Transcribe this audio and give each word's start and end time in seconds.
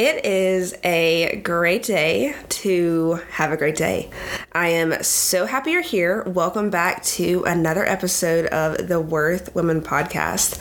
It 0.00 0.24
is 0.24 0.74
a 0.82 1.42
great 1.44 1.82
day 1.82 2.34
to 2.48 3.20
have 3.32 3.52
a 3.52 3.56
great 3.58 3.76
day. 3.76 4.08
I 4.50 4.68
am 4.68 5.02
so 5.02 5.44
happy 5.44 5.72
you're 5.72 5.82
here. 5.82 6.22
Welcome 6.22 6.70
back 6.70 7.02
to 7.02 7.44
another 7.44 7.84
episode 7.84 8.46
of 8.46 8.88
the 8.88 8.98
Worth 8.98 9.54
Women 9.54 9.82
podcast. 9.82 10.58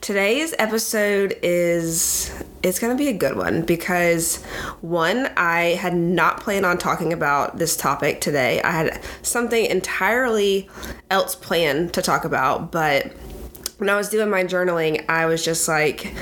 Today's 0.00 0.54
episode 0.60 1.36
is 1.42 2.32
it's 2.62 2.78
going 2.78 2.96
to 2.96 2.96
be 2.96 3.08
a 3.08 3.12
good 3.12 3.36
one 3.36 3.62
because 3.62 4.40
one 4.82 5.32
I 5.36 5.74
had 5.74 5.96
not 5.96 6.38
planned 6.40 6.64
on 6.64 6.78
talking 6.78 7.12
about 7.12 7.58
this 7.58 7.76
topic 7.76 8.20
today. 8.20 8.62
I 8.62 8.70
had 8.70 9.00
something 9.22 9.66
entirely 9.66 10.70
else 11.10 11.34
planned 11.34 11.92
to 11.94 12.02
talk 12.02 12.24
about, 12.24 12.70
but 12.70 13.10
when 13.78 13.90
I 13.90 13.96
was 13.96 14.08
doing 14.08 14.30
my 14.30 14.44
journaling, 14.44 15.04
I 15.08 15.26
was 15.26 15.44
just 15.44 15.68
like, 15.68 16.14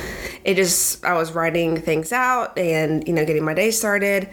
it 0.45 0.57
just, 0.57 1.05
I 1.05 1.15
was 1.15 1.33
writing 1.33 1.81
things 1.81 2.13
out 2.13 2.59
and, 2.59 3.07
you 3.07 3.15
know, 3.15 3.25
getting 3.25 3.45
my 3.45 3.55
day 3.55 3.71
started. 3.71 4.29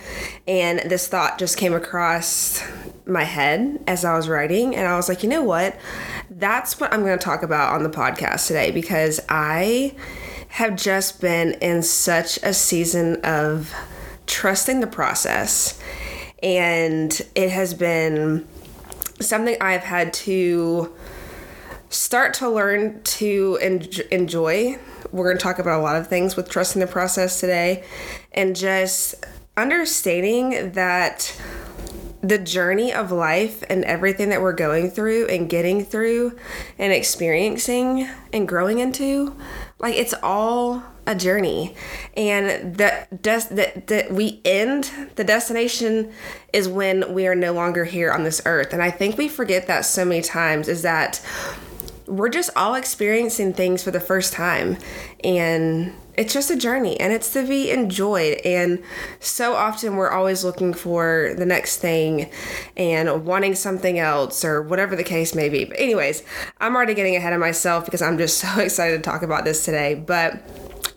And 0.47 0.79
this 0.79 1.07
thought 1.07 1.37
just 1.37 1.57
came 1.57 1.73
across 1.73 2.63
my 3.05 3.23
head 3.23 3.83
as 3.85 4.03
I 4.05 4.15
was 4.15 4.27
writing. 4.27 4.75
And 4.75 4.87
I 4.87 4.95
was 4.95 5.07
like, 5.07 5.21
you 5.21 5.29
know 5.29 5.43
what? 5.43 5.75
That's 6.31 6.79
what 6.79 6.91
I'm 6.91 7.01
going 7.01 7.17
to 7.17 7.23
talk 7.23 7.43
about 7.43 7.73
on 7.73 7.83
the 7.83 7.89
podcast 7.89 8.47
today 8.47 8.71
because 8.71 9.19
I 9.29 9.95
have 10.47 10.75
just 10.75 11.21
been 11.21 11.53
in 11.61 11.83
such 11.83 12.37
a 12.43 12.53
season 12.53 13.21
of 13.23 13.71
trusting 14.25 14.79
the 14.79 14.87
process. 14.87 15.79
And 16.41 17.21
it 17.35 17.51
has 17.51 17.75
been 17.75 18.47
something 19.19 19.55
I've 19.61 19.83
had 19.83 20.11
to 20.13 20.91
start 21.91 22.33
to 22.35 22.49
learn 22.49 23.01
to 23.03 23.59
en- 23.61 23.87
enjoy. 24.11 24.79
We're 25.11 25.25
going 25.25 25.37
to 25.37 25.43
talk 25.43 25.59
about 25.59 25.79
a 25.79 25.83
lot 25.83 25.97
of 25.97 26.07
things 26.07 26.35
with 26.35 26.49
trusting 26.49 26.79
the 26.79 26.87
process 26.87 27.39
today 27.39 27.83
and 28.31 28.55
just 28.55 29.25
understanding 29.57 30.71
that 30.71 31.39
the 32.23 32.37
journey 32.37 32.93
of 32.93 33.11
life 33.11 33.63
and 33.69 33.83
everything 33.83 34.29
that 34.29 34.41
we're 34.41 34.53
going 34.53 34.89
through 34.89 35.25
and 35.27 35.49
getting 35.49 35.83
through 35.83 36.37
and 36.77 36.93
experiencing 36.93 38.07
and 38.31 38.47
growing 38.47 38.79
into 38.79 39.35
like 39.79 39.95
it's 39.95 40.13
all 40.21 40.83
a 41.07 41.15
journey 41.15 41.75
and 42.15 42.75
that 42.75 43.23
does 43.23 43.49
that 43.49 43.87
that 43.87 44.11
we 44.11 44.39
end 44.45 44.91
the 45.15 45.23
destination 45.23 46.11
is 46.53 46.69
when 46.69 47.11
we 47.11 47.25
are 47.25 47.33
no 47.33 47.53
longer 47.53 47.85
here 47.85 48.11
on 48.11 48.23
this 48.23 48.39
earth 48.45 48.71
and 48.71 48.83
i 48.83 48.91
think 48.91 49.17
we 49.17 49.27
forget 49.27 49.65
that 49.65 49.81
so 49.81 50.05
many 50.05 50.21
times 50.21 50.67
is 50.67 50.83
that 50.83 51.19
we're 52.11 52.29
just 52.29 52.49
all 52.57 52.75
experiencing 52.75 53.53
things 53.53 53.81
for 53.83 53.91
the 53.91 53.99
first 53.99 54.33
time. 54.33 54.77
And 55.23 55.93
it's 56.17 56.33
just 56.33 56.51
a 56.51 56.57
journey 56.57 56.99
and 56.99 57.13
it's 57.13 57.31
to 57.33 57.47
be 57.47 57.71
enjoyed. 57.71 58.41
And 58.43 58.83
so 59.21 59.53
often 59.53 59.95
we're 59.95 60.09
always 60.09 60.43
looking 60.43 60.73
for 60.73 61.33
the 61.37 61.45
next 61.45 61.77
thing 61.77 62.29
and 62.75 63.25
wanting 63.25 63.55
something 63.55 63.97
else 63.97 64.43
or 64.43 64.61
whatever 64.61 64.95
the 64.95 65.05
case 65.05 65.33
may 65.33 65.47
be. 65.47 65.65
But 65.65 65.79
anyways 65.79 66.23
i'm 66.59 66.75
already 66.75 66.93
getting 66.93 67.15
ahead 67.15 67.33
of 67.33 67.39
myself 67.39 67.85
because 67.85 68.01
i'm 68.01 68.17
just 68.17 68.37
so 68.39 68.59
excited 68.59 68.97
to 68.97 69.03
talk 69.03 69.21
about 69.21 69.45
this 69.45 69.63
today. 69.63 69.95
But 69.95 70.43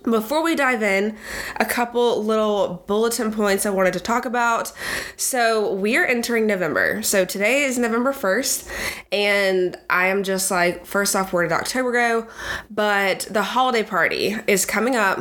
before 0.05 0.43
we 0.43 0.55
dive 0.55 0.83
in, 0.83 1.17
a 1.57 1.65
couple 1.65 2.23
little 2.23 2.85
bulletin 2.87 3.33
points 3.33 3.67
I 3.67 3.71
wanted 3.71 3.95
to 3.95 4.01
talk 4.01 4.25
about. 4.25 4.73
So, 5.17 5.73
we 5.75 5.97
are 5.97 6.05
entering 6.05 6.47
November. 6.47 7.03
So, 7.03 7.25
today 7.25 7.65
is 7.65 7.79
November 7.79 8.13
1st, 8.13 8.71
and 9.13 9.77
I 9.89 10.07
am 10.09 10.23
just 10.23 10.51
like, 10.51 10.87
first 10.87 11.17
off, 11.17 11.33
where 11.33 11.43
did 11.43 11.53
October 11.53 11.93
go? 11.93 12.27
But 12.71 13.27
the 13.31 13.43
holiday 13.43 13.83
party 13.83 14.37
is 14.47 14.65
coming 14.65 14.95
up 14.95 15.21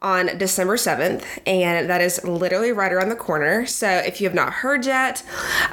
on 0.00 0.38
December 0.38 0.76
7th, 0.76 1.24
and 1.46 1.90
that 1.90 2.00
is 2.00 2.22
literally 2.24 2.72
right 2.72 2.92
around 2.92 3.08
the 3.08 3.16
corner. 3.16 3.66
So, 3.66 3.88
if 3.88 4.20
you 4.20 4.26
have 4.28 4.34
not 4.34 4.52
heard 4.52 4.86
yet, 4.86 5.22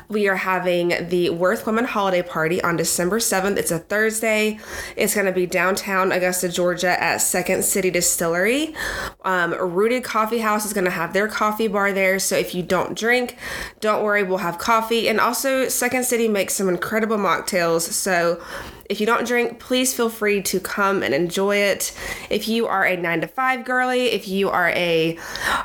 we 0.09 0.27
are 0.27 0.37
having 0.37 1.09
the 1.09 1.29
Worth 1.29 1.65
Women 1.65 1.85
Holiday 1.85 2.23
Party 2.23 2.61
on 2.61 2.75
December 2.75 3.19
7th. 3.19 3.57
It's 3.57 3.71
a 3.71 3.79
Thursday. 3.79 4.59
It's 4.95 5.13
going 5.13 5.27
to 5.27 5.31
be 5.31 5.45
downtown 5.45 6.11
Augusta, 6.11 6.49
Georgia 6.49 7.01
at 7.01 7.17
Second 7.17 7.63
City 7.63 7.91
Distillery. 7.91 8.75
Um, 9.23 9.53
Rooted 9.53 10.03
Coffee 10.03 10.39
House 10.39 10.65
is 10.65 10.73
going 10.73 10.85
to 10.85 10.91
have 10.91 11.13
their 11.13 11.27
coffee 11.27 11.67
bar 11.67 11.93
there. 11.93 12.17
So, 12.19 12.35
if 12.35 12.55
you 12.55 12.63
don't 12.63 12.97
drink, 12.97 13.37
don't 13.79 14.03
worry, 14.03 14.23
we'll 14.23 14.39
have 14.39 14.57
coffee. 14.57 15.07
And 15.07 15.19
also, 15.19 15.67
Second 15.69 16.05
City 16.05 16.27
makes 16.27 16.55
some 16.55 16.69
incredible 16.69 17.17
mocktails. 17.17 17.81
So, 17.81 18.41
if 18.89 18.99
you 18.99 19.05
don't 19.05 19.27
drink, 19.27 19.59
please 19.59 19.93
feel 19.93 20.09
free 20.09 20.41
to 20.43 20.59
come 20.59 21.03
and 21.03 21.13
enjoy 21.13 21.57
it. 21.57 21.97
If 22.29 22.47
you 22.47 22.67
are 22.67 22.85
a 22.85 22.95
nine 22.95 23.21
to 23.21 23.27
five 23.27 23.65
girly, 23.65 24.07
if 24.07 24.27
you 24.27 24.49
are 24.49 24.69
a 24.69 25.17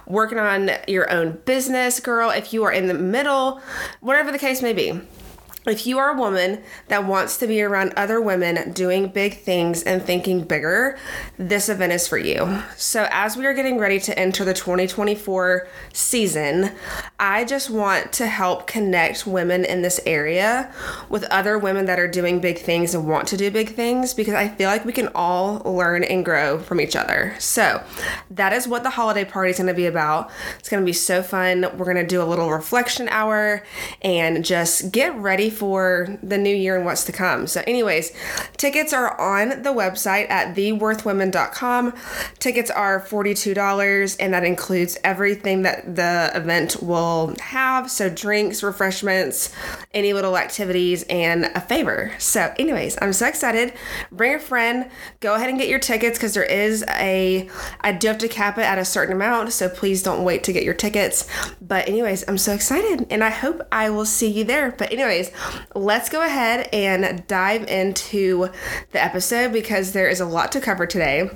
working 0.07 0.39
on 0.39 0.71
your 0.89 1.11
own 1.11 1.41
business 1.45 2.01
girl, 2.01 2.31
if 2.31 2.53
you 2.53 2.65
are 2.65 2.73
in 2.73 2.87
the 2.87 2.95
middle, 2.95 3.61
whatever 4.01 4.33
the 4.33 4.39
case 4.39 4.63
may 4.63 4.73
be 4.73 5.01
if 5.67 5.87
you 5.87 5.99
are 5.99 6.11
a 6.11 6.19
woman 6.19 6.63
that 6.89 7.05
wants 7.05 7.37
to 7.37 7.47
be 7.47 7.61
around 7.61 7.93
other 7.95 8.21
women 8.21 8.73
doing 8.73 9.09
big 9.09 9.41
things 9.41 9.83
and 9.83 10.03
thinking 10.03 10.43
bigger, 10.43 10.99
this 11.37 11.69
event 11.69 11.93
is 11.93 12.09
for 12.09 12.17
you. 12.17 12.63
So, 12.77 13.07
as 13.11 13.37
we 13.37 13.45
are 13.45 13.53
getting 13.53 13.79
ready 13.79 14.01
to 14.01 14.19
enter 14.19 14.45
the 14.45 14.55
2024 14.55 15.69
season, 15.93 16.73
I 17.19 17.45
just 17.45 17.69
want 17.69 18.13
to 18.15 18.27
help 18.27 18.67
connect 18.67 19.27
women 19.27 19.67
in 19.67 19.83
this 19.83 20.01
area 20.07 20.73
with 21.11 21.25
other 21.25 21.59
women 21.59 21.85
that 21.87 21.99
are 21.99 22.09
doing 22.09 22.41
big 22.41 22.59
things 22.59 22.95
and 22.95 23.07
want 23.07 23.29
to 23.29 23.37
do 23.37 23.51
big 23.51 23.75
things 23.75 24.15
because 24.15 24.35
I 24.35 24.49
feel 24.49 24.71
like 24.71 24.87
we 24.87 24.93
can 24.95 25.09
all 25.15 25.59
learn 25.59 26.05
and 26.05 26.25
grow 26.25 26.59
from 26.59 26.81
each 26.81 26.97
other. 26.97 27.37
So, 27.39 27.85
that 28.31 28.55
is 28.55 28.67
what 28.67 28.83
the 28.83 28.91
holiday 28.91 29.27
party 29.27 29.51
is 29.51 29.59
going 29.59 29.67
to 29.67 29.75
be 29.75 29.87
about. 29.87 30.31
It's 30.59 30.71
going 30.71 30.83
to 30.83 30.87
be 30.87 30.95
so 30.95 31.23
fun. 31.23 31.67
We're 31.77 31.85
going 31.85 31.97
to 31.97 32.07
do 32.07 32.23
a 32.23 32.25
little 32.25 32.51
reflection 32.51 33.11
hour 33.11 33.63
and 34.01 34.43
just 34.43 34.91
get 34.91 35.15
ready 35.17 35.50
for 35.51 36.19
the 36.23 36.39
new 36.39 36.55
year 36.55 36.77
and 36.77 36.85
what's 36.85 37.05
to 37.05 37.13
come. 37.13 37.47
So, 37.47 37.63
anyways, 37.67 38.13
tickets 38.57 38.93
are 38.93 39.21
on 39.21 39.63
the 39.63 39.71
website 39.71 40.31
at 40.31 40.57
theworthwomen.com. 40.57 41.95
Tickets 42.39 42.71
are 42.71 43.01
$42, 43.01 44.17
and 44.21 44.35
that 44.35 44.45
includes 44.45 44.99
everything 45.05 45.63
that 45.63 45.97
the 45.97 46.31
event 46.35 46.83
will 46.83 47.35
have. 47.41 47.91
So, 47.91 48.09
drinks, 48.09 48.63
refreshments, 48.63 49.53
any 49.93 50.13
little 50.13 50.37
activities, 50.37 51.05
and 51.11 51.45
a 51.47 51.61
favor. 51.61 52.13
So, 52.19 52.55
anyways, 52.59 52.97
I'm 53.03 53.13
so 53.13 53.27
excited. 53.27 53.73
Bring 54.13 54.35
a 54.35 54.39
friend. 54.39 54.91
Go 55.21 55.35
ahead 55.35 55.51
and 55.51 55.59
get 55.59 55.69
your 55.69 55.79
tickets 55.79 56.19
because 56.19 56.35
there 56.35 56.45
is 56.45 56.85
a, 56.89 57.49
I 57.81 57.93
do 57.93 58.09
have 58.09 58.19
to 58.19 58.29
cap 58.29 58.59
it 58.59 58.63
at 58.63 58.79
a 58.79 58.85
certain 58.85 59.15
amount. 59.15 59.53
So, 59.53 59.69
please 59.69 60.03
don't 60.03 60.25
wait 60.25 60.45
to 60.45 60.53
get 60.53 60.65
your 60.65 60.75
tickets. 60.75 61.29
But, 61.61 61.89
anyways, 61.89 62.25
I'm 62.29 62.39
so 62.39 62.53
excited, 62.53 63.07
and 63.11 63.25
I 63.25 63.31
hope 63.31 63.67
I 63.73 63.91
will 63.91 64.05
see 64.05 64.31
you 64.31 64.45
there. 64.45 64.73
But, 64.73 64.93
anyways, 64.93 65.31
let's 65.75 66.09
go 66.09 66.23
ahead 66.23 66.69
and 66.73 67.27
dive 67.27 67.69
into 67.69 68.49
the 68.93 69.03
episode 69.03 69.53
because 69.53 69.93
there 69.93 70.09
is 70.09 70.21
a 70.21 70.27
lot 70.27 70.53
to 70.53 70.61
cover 70.61 70.87
today. 70.87 71.31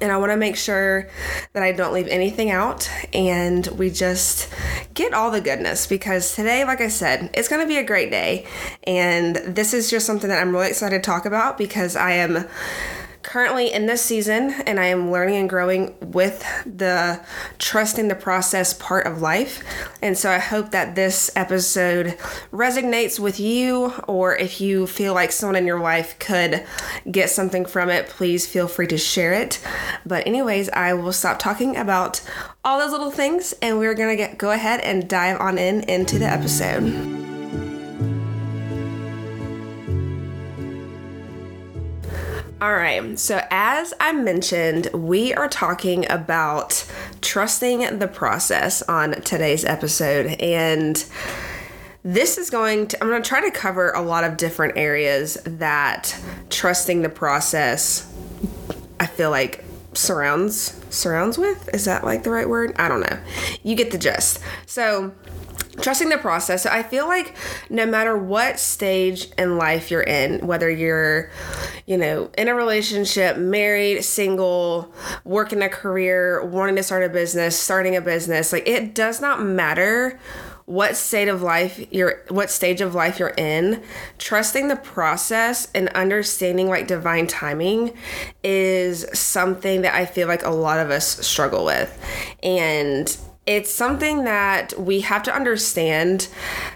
And 0.00 0.12
I 0.12 0.18
want 0.18 0.30
to 0.30 0.36
make 0.36 0.56
sure 0.56 1.08
that 1.54 1.62
I 1.62 1.72
don't 1.72 1.94
leave 1.94 2.08
anything 2.08 2.50
out 2.50 2.90
and 3.14 3.66
we 3.68 3.88
just 3.88 4.52
get 4.92 5.14
all 5.14 5.30
the 5.30 5.40
goodness 5.40 5.86
because 5.86 6.34
today, 6.34 6.64
like 6.66 6.82
I 6.82 6.88
said, 6.88 7.30
it's 7.32 7.48
going 7.48 7.62
to 7.62 7.68
be 7.68 7.78
a 7.78 7.84
great 7.84 8.10
day. 8.10 8.46
And 8.84 9.36
this 9.36 9.72
is 9.72 9.90
just 9.90 10.04
something 10.04 10.28
that 10.28 10.40
I'm 10.40 10.52
really 10.52 10.68
excited 10.68 11.02
to 11.02 11.06
talk 11.06 11.24
about 11.24 11.56
because 11.56 11.96
I 11.96 12.12
am 12.12 12.46
currently 13.26 13.72
in 13.72 13.86
this 13.86 14.02
season 14.02 14.54
and 14.66 14.78
I 14.78 14.86
am 14.86 15.10
learning 15.10 15.34
and 15.34 15.50
growing 15.50 15.96
with 16.00 16.46
the 16.64 17.20
trusting 17.58 18.06
the 18.06 18.14
process 18.14 18.72
part 18.72 19.04
of 19.04 19.20
life. 19.20 19.64
And 20.00 20.16
so 20.16 20.30
I 20.30 20.38
hope 20.38 20.70
that 20.70 20.94
this 20.94 21.30
episode 21.34 22.16
resonates 22.52 23.18
with 23.18 23.40
you, 23.40 23.92
or 24.06 24.36
if 24.36 24.60
you 24.60 24.86
feel 24.86 25.12
like 25.12 25.32
someone 25.32 25.56
in 25.56 25.66
your 25.66 25.80
life 25.80 26.16
could 26.20 26.64
get 27.10 27.28
something 27.28 27.66
from 27.66 27.90
it, 27.90 28.08
please 28.08 28.46
feel 28.46 28.68
free 28.68 28.86
to 28.86 28.96
share 28.96 29.32
it. 29.32 29.60
But, 30.06 30.24
anyways, 30.26 30.68
I 30.70 30.94
will 30.94 31.12
stop 31.12 31.40
talking 31.40 31.76
about 31.76 32.22
all 32.64 32.78
those 32.78 32.92
little 32.92 33.10
things 33.10 33.54
and 33.60 33.78
we're 33.78 33.94
going 33.94 34.10
to 34.10 34.16
get 34.16 34.38
go 34.38 34.52
ahead 34.52 34.80
and 34.80 35.08
dive 35.08 35.40
on 35.40 35.58
in 35.58 35.80
into 35.90 36.18
the 36.18 36.26
episode. 36.26 37.25
All 42.58 42.72
right, 42.72 43.18
so 43.18 43.42
as 43.50 43.92
I 44.00 44.12
mentioned, 44.12 44.88
we 44.94 45.34
are 45.34 45.46
talking 45.46 46.10
about 46.10 46.90
trusting 47.20 47.98
the 47.98 48.08
process 48.08 48.80
on 48.80 49.20
today's 49.20 49.62
episode. 49.62 50.40
And 50.40 51.04
this 52.02 52.38
is 52.38 52.48
going 52.48 52.86
to, 52.88 53.02
I'm 53.02 53.10
going 53.10 53.22
to 53.22 53.28
try 53.28 53.42
to 53.42 53.50
cover 53.50 53.90
a 53.90 54.00
lot 54.00 54.24
of 54.24 54.38
different 54.38 54.78
areas 54.78 55.34
that 55.44 56.18
trusting 56.48 57.02
the 57.02 57.10
process, 57.10 58.10
I 58.98 59.06
feel 59.06 59.30
like 59.30 59.62
surrounds 59.92 60.80
surrounds 60.88 61.36
with. 61.36 61.68
Is 61.74 61.84
that 61.84 62.04
like 62.04 62.22
the 62.22 62.30
right 62.30 62.48
word? 62.48 62.74
I 62.78 62.88
don't 62.88 63.00
know. 63.00 63.18
You 63.64 63.76
get 63.76 63.90
the 63.90 63.98
gist. 63.98 64.40
So 64.64 65.12
trusting 65.80 66.08
the 66.08 66.18
process. 66.18 66.62
So 66.62 66.70
I 66.70 66.82
feel 66.82 67.06
like 67.06 67.36
no 67.70 67.86
matter 67.86 68.16
what 68.16 68.58
stage 68.58 69.28
in 69.38 69.58
life 69.58 69.90
you're 69.90 70.02
in, 70.02 70.46
whether 70.46 70.70
you're, 70.70 71.30
you 71.86 71.96
know, 71.96 72.30
in 72.36 72.48
a 72.48 72.54
relationship, 72.54 73.36
married, 73.36 74.02
single, 74.02 74.92
working 75.24 75.62
a 75.62 75.68
career, 75.68 76.44
wanting 76.44 76.76
to 76.76 76.82
start 76.82 77.04
a 77.04 77.08
business, 77.08 77.58
starting 77.58 77.96
a 77.96 78.00
business, 78.00 78.52
like 78.52 78.66
it 78.66 78.94
does 78.94 79.20
not 79.20 79.42
matter 79.42 80.18
what 80.66 80.96
state 80.96 81.28
of 81.28 81.42
life 81.42 81.86
you're 81.92 82.24
what 82.28 82.50
stage 82.50 82.80
of 82.80 82.92
life 82.92 83.20
you're 83.20 83.34
in 83.36 83.80
trusting 84.18 84.66
the 84.66 84.74
process 84.74 85.68
and 85.76 85.88
understanding 85.90 86.68
like 86.68 86.88
divine 86.88 87.24
timing 87.28 87.96
is 88.42 89.06
something 89.16 89.82
that 89.82 89.94
i 89.94 90.04
feel 90.04 90.26
like 90.26 90.44
a 90.44 90.50
lot 90.50 90.80
of 90.80 90.90
us 90.90 91.24
struggle 91.24 91.64
with 91.64 91.96
and 92.42 93.16
it's 93.46 93.72
something 93.72 94.24
that 94.24 94.78
we 94.78 95.00
have 95.00 95.22
to 95.22 95.34
understand 95.34 96.28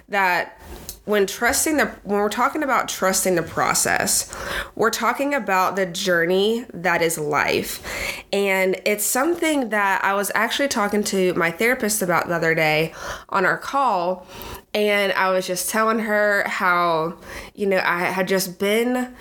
that 0.09 0.57
when 1.05 1.27
trusting 1.27 1.77
the 1.77 1.87
when 2.05 2.21
we're 2.21 2.29
talking 2.29 2.63
about 2.63 2.89
trusting 2.89 3.35
the 3.35 3.43
process 3.43 4.33
we're 4.77 4.91
talking 4.91 5.35
about 5.35 5.75
the 5.75 5.87
journey 5.87 6.65
that 6.73 7.03
is 7.03 7.19
life. 7.19 8.25
And 8.33 8.81
it's 8.85 9.05
something 9.05 9.71
that 9.71 10.05
i 10.05 10.15
was 10.15 10.31
actually 10.35 10.69
talking 10.69 11.03
to 11.05 11.35
my 11.35 11.51
therapist 11.51 12.03
about 12.03 12.29
the 12.29 12.35
other 12.35 12.55
day 12.55 12.95
on 13.31 13.45
our 13.45 13.59
call 13.59 14.27
and 14.73 15.13
i 15.13 15.31
was 15.31 15.47
just 15.47 15.69
telling 15.69 15.99
her 15.99 16.45
how 16.47 17.19
you 17.55 17.67
know 17.67 17.83
i 17.85 18.05
had 18.05 18.29
just 18.29 18.59
been 18.59 19.15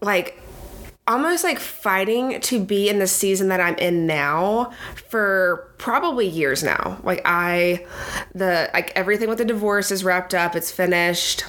like 0.00 0.41
almost 1.06 1.42
like 1.42 1.58
fighting 1.58 2.40
to 2.40 2.64
be 2.64 2.88
in 2.88 2.98
the 2.98 3.06
season 3.06 3.48
that 3.48 3.60
I'm 3.60 3.74
in 3.76 4.06
now 4.06 4.72
for 5.08 5.72
probably 5.78 6.26
years 6.26 6.62
now. 6.62 7.00
Like 7.02 7.22
I 7.24 7.86
the 8.34 8.70
like 8.72 8.92
everything 8.94 9.28
with 9.28 9.38
the 9.38 9.44
divorce 9.44 9.90
is 9.90 10.04
wrapped 10.04 10.34
up, 10.34 10.54
it's 10.54 10.70
finished. 10.70 11.44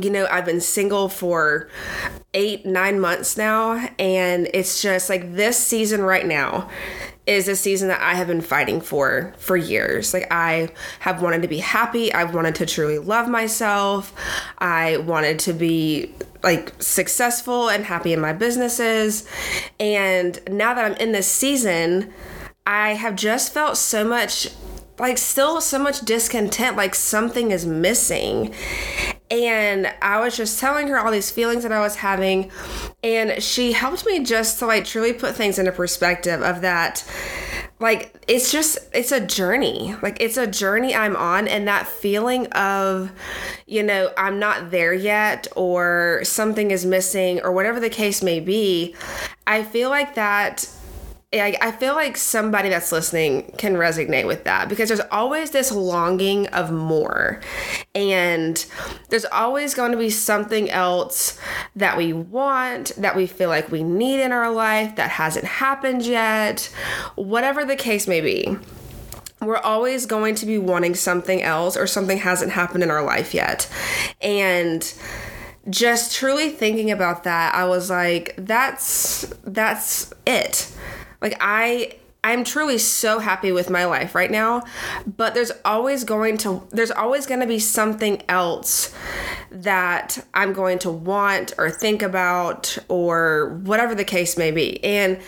You 0.00 0.10
know, 0.10 0.26
I've 0.28 0.44
been 0.44 0.60
single 0.60 1.08
for 1.08 1.68
8 2.34 2.66
9 2.66 3.00
months 3.00 3.36
now 3.36 3.88
and 3.98 4.48
it's 4.52 4.82
just 4.82 5.08
like 5.08 5.34
this 5.34 5.56
season 5.56 6.02
right 6.02 6.26
now 6.26 6.68
is 7.26 7.48
a 7.48 7.56
season 7.56 7.88
that 7.88 8.02
I 8.02 8.14
have 8.14 8.26
been 8.26 8.40
fighting 8.40 8.80
for 8.80 9.32
for 9.38 9.56
years. 9.56 10.12
Like 10.12 10.26
I 10.30 10.68
have 11.00 11.22
wanted 11.22 11.42
to 11.42 11.48
be 11.48 11.58
happy. 11.58 12.12
I've 12.12 12.34
wanted 12.34 12.54
to 12.56 12.66
truly 12.66 12.98
love 12.98 13.28
myself. 13.28 14.12
I 14.58 14.98
wanted 14.98 15.38
to 15.40 15.52
be 15.52 16.12
like 16.42 16.72
successful 16.82 17.70
and 17.70 17.84
happy 17.84 18.12
in 18.12 18.20
my 18.20 18.32
businesses. 18.32 19.26
And 19.80 20.38
now 20.48 20.74
that 20.74 20.84
I'm 20.84 20.96
in 20.98 21.12
this 21.12 21.26
season, 21.26 22.12
I 22.66 22.94
have 22.94 23.16
just 23.16 23.52
felt 23.52 23.76
so 23.76 24.04
much 24.04 24.48
like 24.98 25.18
still 25.18 25.60
so 25.60 25.78
much 25.78 26.02
discontent 26.02 26.76
like 26.76 26.94
something 26.94 27.50
is 27.50 27.66
missing 27.66 28.54
and 29.34 29.92
i 30.00 30.20
was 30.20 30.36
just 30.36 30.58
telling 30.58 30.88
her 30.88 30.98
all 30.98 31.10
these 31.10 31.30
feelings 31.30 31.62
that 31.62 31.72
i 31.72 31.80
was 31.80 31.96
having 31.96 32.50
and 33.04 33.42
she 33.42 33.72
helped 33.72 34.06
me 34.06 34.24
just 34.24 34.58
to 34.58 34.66
like 34.66 34.86
truly 34.86 35.12
put 35.12 35.34
things 35.34 35.58
into 35.58 35.70
perspective 35.72 36.42
of 36.42 36.62
that. 36.62 37.04
Like 37.78 38.14
it's 38.26 38.50
just 38.50 38.78
it's 38.94 39.12
a 39.12 39.20
journey. 39.20 39.94
Like 40.00 40.20
it's 40.20 40.38
a 40.38 40.46
journey 40.46 40.94
i'm 40.94 41.16
on 41.16 41.46
and 41.46 41.68
that 41.68 41.86
feeling 41.86 42.46
of 42.52 43.12
you 43.66 43.82
know 43.82 44.10
i'm 44.16 44.38
not 44.38 44.70
there 44.70 44.94
yet 44.94 45.46
or 45.56 46.20
something 46.22 46.70
is 46.70 46.86
missing 46.86 47.40
or 47.42 47.52
whatever 47.52 47.80
the 47.80 47.90
case 47.90 48.22
may 48.22 48.40
be 48.40 48.94
i 49.46 49.62
feel 49.62 49.90
like 49.90 50.14
that 50.14 50.68
I, 51.40 51.56
I 51.60 51.72
feel 51.72 51.94
like 51.94 52.16
somebody 52.16 52.68
that's 52.68 52.92
listening 52.92 53.52
can 53.58 53.74
resonate 53.74 54.26
with 54.26 54.44
that 54.44 54.68
because 54.68 54.88
there's 54.88 55.00
always 55.10 55.50
this 55.50 55.72
longing 55.72 56.46
of 56.48 56.70
more. 56.70 57.40
And 57.94 58.64
there's 59.08 59.24
always 59.26 59.74
going 59.74 59.92
to 59.92 59.98
be 59.98 60.10
something 60.10 60.70
else 60.70 61.38
that 61.76 61.96
we 61.96 62.12
want, 62.12 62.92
that 62.96 63.16
we 63.16 63.26
feel 63.26 63.48
like 63.48 63.70
we 63.70 63.82
need 63.82 64.20
in 64.20 64.32
our 64.32 64.50
life 64.50 64.96
that 64.96 65.10
hasn't 65.10 65.44
happened 65.44 66.04
yet, 66.04 66.72
whatever 67.16 67.64
the 67.64 67.76
case 67.76 68.06
may 68.06 68.20
be 68.20 68.56
we're 69.40 69.58
always 69.58 70.06
going 70.06 70.34
to 70.36 70.46
be 70.46 70.56
wanting 70.56 70.94
something 70.94 71.42
else 71.42 71.76
or 71.76 71.86
something 71.86 72.18
hasn't 72.18 72.52
happened 72.52 72.82
in 72.82 72.90
our 72.90 73.04
life 73.04 73.34
yet. 73.34 73.68
And 74.22 74.94
just 75.68 76.14
truly 76.14 76.50
thinking 76.50 76.90
about 76.90 77.24
that, 77.24 77.54
I 77.54 77.64
was 77.64 77.90
like, 77.90 78.34
that's 78.36 79.22
that's 79.44 80.12
it. 80.26 80.73
Like 81.24 81.38
I 81.40 81.92
I'm 82.24 82.42
truly 82.42 82.78
so 82.78 83.18
happy 83.18 83.52
with 83.52 83.68
my 83.68 83.84
life 83.84 84.14
right 84.14 84.30
now, 84.30 84.62
but 85.06 85.34
there's 85.34 85.52
always 85.64 86.04
going 86.04 86.38
to 86.38 86.66
there's 86.70 86.90
always 86.90 87.26
going 87.26 87.40
to 87.40 87.46
be 87.46 87.58
something 87.58 88.22
else 88.30 88.94
that 89.54 90.18
I'm 90.34 90.52
going 90.52 90.80
to 90.80 90.90
want 90.90 91.52
or 91.58 91.70
think 91.70 92.02
about 92.02 92.76
or 92.88 93.60
whatever 93.62 93.94
the 93.94 94.04
case 94.04 94.36
may 94.36 94.50
be. 94.50 94.82
And 94.82 95.20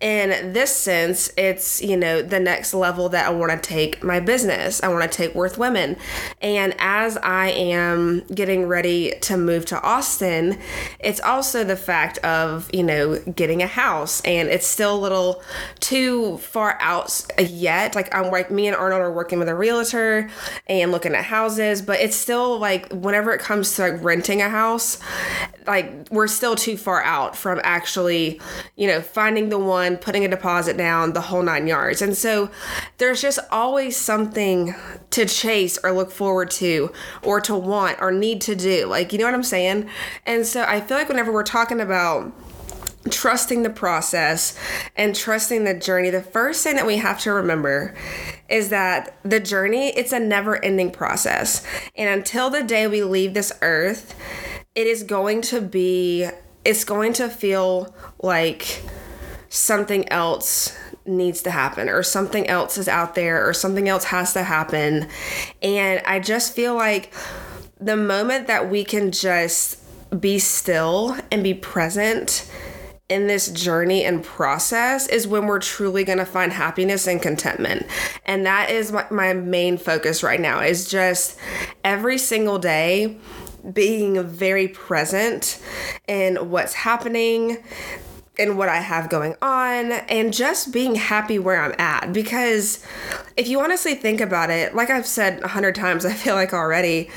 in 0.00 0.54
this 0.54 0.74
sense, 0.74 1.30
it's, 1.36 1.82
you 1.82 1.96
know, 1.96 2.22
the 2.22 2.40
next 2.40 2.72
level 2.72 3.10
that 3.10 3.26
I 3.26 3.30
want 3.30 3.52
to 3.52 3.58
take 3.58 4.02
my 4.02 4.20
business. 4.20 4.82
I 4.82 4.88
want 4.88 5.10
to 5.10 5.14
take 5.14 5.34
Worth 5.34 5.58
Women. 5.58 5.96
And 6.40 6.74
as 6.78 7.18
I 7.18 7.50
am 7.50 8.20
getting 8.34 8.66
ready 8.66 9.12
to 9.22 9.36
move 9.36 9.66
to 9.66 9.80
Austin, 9.82 10.58
it's 10.98 11.20
also 11.20 11.62
the 11.62 11.76
fact 11.76 12.18
of, 12.18 12.70
you 12.72 12.82
know, 12.82 13.18
getting 13.18 13.62
a 13.62 13.66
house 13.66 14.22
and 14.22 14.48
it's 14.48 14.66
still 14.66 14.96
a 14.96 15.00
little 15.00 15.42
too 15.80 16.38
far 16.44 16.78
out 16.80 17.24
uh, 17.38 17.42
yet. 17.42 17.94
Like 17.94 18.14
I'm 18.14 18.30
like 18.30 18.50
me 18.50 18.66
and 18.66 18.76
Arnold 18.76 19.00
are 19.00 19.12
working 19.12 19.38
with 19.38 19.48
a 19.48 19.54
realtor 19.54 20.30
and 20.66 20.92
looking 20.92 21.14
at 21.14 21.24
houses, 21.24 21.82
but 21.82 22.00
it's 22.00 22.16
still 22.16 22.58
like 22.58 22.92
whenever 22.92 23.32
it 23.32 23.40
comes 23.40 23.74
to 23.76 23.82
like 23.82 24.04
renting 24.04 24.42
a 24.42 24.48
house, 24.48 24.98
like 25.66 26.08
we're 26.10 26.28
still 26.28 26.54
too 26.54 26.76
far 26.76 27.02
out 27.02 27.36
from 27.36 27.60
actually, 27.64 28.40
you 28.76 28.86
know, 28.86 29.00
finding 29.00 29.48
the 29.48 29.58
one, 29.58 29.96
putting 29.96 30.24
a 30.24 30.28
deposit 30.28 30.76
down, 30.76 31.12
the 31.12 31.20
whole 31.20 31.42
nine 31.42 31.66
yards. 31.66 32.02
And 32.02 32.16
so 32.16 32.50
there's 32.98 33.22
just 33.22 33.38
always 33.50 33.96
something 33.96 34.74
to 35.10 35.26
chase 35.26 35.78
or 35.82 35.92
look 35.92 36.10
forward 36.10 36.50
to 36.52 36.92
or 37.22 37.40
to 37.40 37.54
want 37.54 38.00
or 38.00 38.12
need 38.12 38.40
to 38.42 38.54
do. 38.54 38.86
Like, 38.86 39.12
you 39.12 39.18
know 39.18 39.24
what 39.24 39.34
I'm 39.34 39.42
saying? 39.42 39.88
And 40.26 40.46
so 40.46 40.64
I 40.64 40.80
feel 40.80 40.96
like 40.96 41.08
whenever 41.08 41.32
we're 41.32 41.42
talking 41.42 41.80
about 41.80 42.32
trusting 43.10 43.62
the 43.62 43.70
process 43.70 44.58
and 44.96 45.14
trusting 45.14 45.64
the 45.64 45.74
journey 45.74 46.10
the 46.10 46.22
first 46.22 46.64
thing 46.64 46.76
that 46.76 46.86
we 46.86 46.96
have 46.96 47.20
to 47.20 47.30
remember 47.30 47.94
is 48.48 48.70
that 48.70 49.16
the 49.22 49.40
journey 49.40 49.88
it's 49.88 50.12
a 50.12 50.18
never 50.18 50.62
ending 50.64 50.90
process. 50.90 51.66
And 51.96 52.08
until 52.08 52.50
the 52.50 52.62
day 52.62 52.86
we 52.86 53.02
leave 53.02 53.34
this 53.34 53.52
earth 53.62 54.14
it 54.74 54.86
is 54.86 55.02
going 55.02 55.42
to 55.42 55.60
be 55.60 56.28
it's 56.64 56.84
going 56.84 57.12
to 57.14 57.28
feel 57.28 57.94
like 58.22 58.82
something 59.50 60.08
else 60.08 60.76
needs 61.06 61.42
to 61.42 61.50
happen 61.50 61.90
or 61.90 62.02
something 62.02 62.46
else 62.48 62.78
is 62.78 62.88
out 62.88 63.14
there 63.14 63.46
or 63.46 63.52
something 63.52 63.88
else 63.88 64.04
has 64.04 64.32
to 64.32 64.42
happen. 64.42 65.08
And 65.60 66.00
i 66.06 66.18
just 66.20 66.54
feel 66.54 66.74
like 66.74 67.12
the 67.78 67.96
moment 67.96 68.46
that 68.46 68.70
we 68.70 68.82
can 68.82 69.12
just 69.12 69.78
be 70.18 70.38
still 70.38 71.16
and 71.30 71.42
be 71.42 71.52
present 71.52 72.50
in 73.08 73.26
this 73.26 73.50
journey 73.50 74.04
and 74.04 74.24
process 74.24 75.06
is 75.06 75.26
when 75.26 75.46
we're 75.46 75.58
truly 75.58 76.04
going 76.04 76.18
to 76.18 76.24
find 76.24 76.52
happiness 76.52 77.06
and 77.06 77.20
contentment. 77.20 77.86
And 78.24 78.46
that 78.46 78.70
is 78.70 78.92
my, 78.92 79.06
my 79.10 79.32
main 79.34 79.76
focus 79.76 80.22
right 80.22 80.40
now 80.40 80.60
is 80.60 80.88
just 80.88 81.38
every 81.82 82.16
single 82.16 82.58
day 82.58 83.18
being 83.72 84.22
very 84.22 84.68
present 84.68 85.62
in 86.06 86.50
what's 86.50 86.74
happening 86.74 87.62
and 88.38 88.58
what 88.58 88.68
I 88.68 88.80
have 88.80 89.08
going 89.10 89.36
on 89.40 89.92
and 89.92 90.32
just 90.32 90.72
being 90.72 90.96
happy 90.96 91.38
where 91.38 91.60
I'm 91.60 91.74
at. 91.78 92.12
Because 92.12 92.84
if 93.36 93.48
you 93.48 93.60
honestly 93.60 93.94
think 93.94 94.20
about 94.20 94.50
it, 94.50 94.74
like 94.74 94.90
I've 94.90 95.06
said 95.06 95.42
a 95.42 95.48
hundred 95.48 95.74
times, 95.74 96.04
I 96.04 96.12
feel 96.12 96.34
like 96.34 96.52
already, 96.52 97.10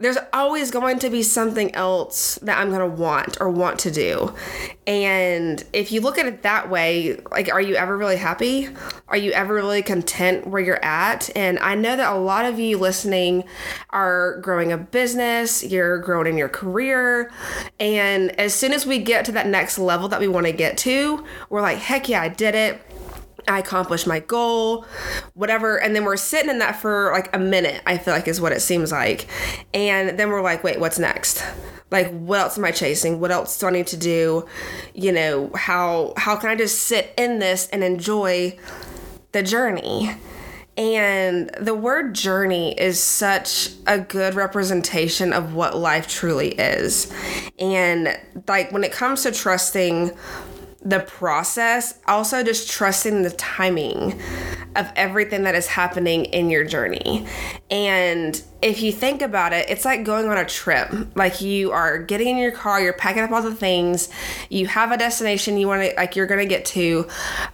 there's 0.00 0.18
always 0.32 0.70
going 0.70 0.98
to 0.98 1.10
be 1.10 1.22
something 1.22 1.74
else 1.74 2.36
that 2.36 2.58
I'm 2.58 2.70
going 2.70 2.80
to 2.80 2.96
want 2.96 3.38
or 3.40 3.50
want 3.50 3.78
to 3.80 3.90
do. 3.90 4.34
And 4.86 5.62
if 5.72 5.92
you 5.92 6.00
look 6.00 6.18
at 6.18 6.26
it 6.26 6.42
that 6.42 6.70
way, 6.70 7.20
like, 7.30 7.52
are 7.52 7.60
you 7.60 7.76
ever 7.76 7.96
really 7.96 8.16
happy? 8.16 8.68
Are 9.08 9.16
you 9.16 9.30
ever 9.32 9.54
really 9.54 9.82
content 9.82 10.46
where 10.46 10.60
you're 10.60 10.84
at? 10.84 11.30
And 11.36 11.58
I 11.58 11.74
know 11.74 11.96
that 11.96 12.12
a 12.12 12.18
lot 12.18 12.46
of 12.46 12.58
you 12.58 12.78
listening 12.78 13.44
are 13.90 14.40
growing 14.40 14.72
a 14.72 14.78
business, 14.78 15.62
you're 15.62 15.98
growing 15.98 16.28
in 16.28 16.38
your 16.38 16.48
career. 16.48 17.30
And 17.78 18.30
as 18.40 18.54
soon 18.54 18.72
as 18.72 18.86
we 18.86 18.98
get 18.98 19.26
to 19.26 19.32
that 19.32 19.46
next 19.46 19.78
level 19.78 20.08
that 20.08 20.18
we 20.18 20.28
want 20.28 20.46
to 20.46 20.52
get 20.52 20.78
to, 20.78 21.24
we're 21.50 21.62
like, 21.62 21.78
heck 21.78 22.08
yeah, 22.08 22.22
I 22.22 22.28
did 22.28 22.54
it 22.54 22.80
I 23.48 23.58
accomplished 23.58 24.06
my 24.06 24.20
goal, 24.20 24.84
whatever. 25.34 25.80
And 25.80 25.94
then 25.94 26.04
we're 26.04 26.16
sitting 26.16 26.50
in 26.50 26.58
that 26.58 26.80
for 26.80 27.10
like 27.12 27.34
a 27.34 27.38
minute, 27.38 27.82
I 27.86 27.98
feel 27.98 28.14
like 28.14 28.28
is 28.28 28.40
what 28.40 28.52
it 28.52 28.60
seems 28.60 28.92
like. 28.92 29.26
And 29.74 30.18
then 30.18 30.30
we're 30.30 30.42
like, 30.42 30.64
wait, 30.64 30.80
what's 30.80 30.98
next? 30.98 31.44
Like 31.90 32.10
what 32.10 32.40
else 32.40 32.58
am 32.58 32.64
I 32.64 32.70
chasing? 32.70 33.20
What 33.20 33.30
else 33.30 33.58
do 33.58 33.66
I 33.66 33.70
need 33.70 33.88
to 33.88 33.96
do? 33.96 34.46
You 34.94 35.12
know, 35.12 35.50
how 35.54 36.14
how 36.16 36.36
can 36.36 36.50
I 36.50 36.56
just 36.56 36.82
sit 36.82 37.12
in 37.16 37.38
this 37.40 37.68
and 37.68 37.82
enjoy 37.82 38.58
the 39.32 39.42
journey? 39.42 40.10
And 40.76 41.50
the 41.60 41.74
word 41.74 42.14
journey 42.14 42.72
is 42.72 43.02
such 43.02 43.70
a 43.86 43.98
good 43.98 44.34
representation 44.34 45.32
of 45.32 45.52
what 45.52 45.76
life 45.76 46.06
truly 46.06 46.52
is. 46.52 47.12
And 47.58 48.16
like 48.48 48.72
when 48.72 48.84
it 48.84 48.92
comes 48.92 49.24
to 49.24 49.32
trusting 49.32 50.12
the 50.82 51.00
process, 51.00 51.98
also 52.06 52.42
just 52.42 52.70
trusting 52.70 53.22
the 53.22 53.30
timing 53.32 54.20
of 54.76 54.90
everything 54.96 55.42
that 55.42 55.54
is 55.54 55.66
happening 55.66 56.24
in 56.26 56.48
your 56.48 56.64
journey. 56.64 57.26
And 57.70 58.40
if 58.62 58.82
you 58.82 58.92
think 58.92 59.20
about 59.20 59.52
it, 59.52 59.68
it's 59.68 59.84
like 59.84 60.04
going 60.04 60.28
on 60.28 60.38
a 60.38 60.44
trip. 60.44 60.90
Like 61.14 61.40
you 61.40 61.72
are 61.72 61.98
getting 61.98 62.28
in 62.28 62.36
your 62.38 62.52
car, 62.52 62.80
you're 62.80 62.92
packing 62.94 63.22
up 63.22 63.30
all 63.30 63.42
the 63.42 63.54
things, 63.54 64.08
you 64.48 64.66
have 64.68 64.90
a 64.92 64.96
destination 64.96 65.58
you 65.58 65.66
want 65.66 65.82
to 65.82 65.94
like 65.96 66.16
you're 66.16 66.26
going 66.26 66.40
to 66.40 66.46
get 66.46 66.64
to, 66.66 67.08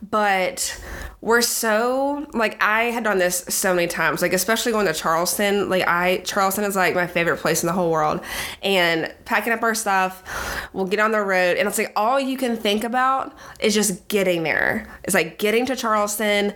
but 0.09 0.80
we're 1.21 1.43
so 1.43 2.27
like 2.35 2.63
I 2.63 2.85
had 2.85 3.05
done 3.05 3.19
this 3.19 3.45
so 3.49 3.75
many 3.75 3.89
times, 3.89 4.23
like 4.23 4.33
especially 4.33 4.73
going 4.73 4.87
to 4.87 4.93
Charleston. 4.93 5.69
Like 5.69 5.87
I 5.87 6.19
Charleston 6.19 6.65
is 6.65 6.77
like 6.77 6.95
my 6.95 7.07
favorite 7.07 7.39
place 7.39 7.63
in 7.63 7.67
the 7.67 7.73
whole 7.73 7.91
world. 7.91 8.21
And 8.63 9.13
packing 9.25 9.53
up 9.53 9.63
our 9.63 9.75
stuff, 9.75 10.69
we'll 10.73 10.87
get 10.87 11.01
on 11.01 11.13
the 11.13 11.21
road 11.21 11.57
and 11.57 11.69
it's 11.69 11.79
like 11.79 11.93
all 11.97 12.21
you 12.21 12.37
can 12.37 12.57
think 12.57 12.85
about 12.85 13.37
is 13.61 13.75
just 13.75 14.07
getting 14.09 14.43
there. 14.43 14.87
It's 15.05 15.15
like 15.15 15.39
getting 15.39 15.67
to 15.67 15.77
Charleston, 15.77 16.55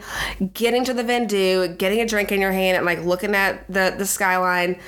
getting 0.52 0.85
to 0.85 0.95
the 0.95 1.02
Vendue, 1.02 1.75
getting 1.76 2.00
a 2.00 2.07
drink 2.07 2.31
in 2.31 2.40
your 2.40 2.52
hand 2.52 2.76
and 2.76 2.87
like 2.87 3.00
looking 3.05 3.35
at 3.35 3.67
the 3.69 3.95
the 3.97 4.07
skyline 4.07 4.79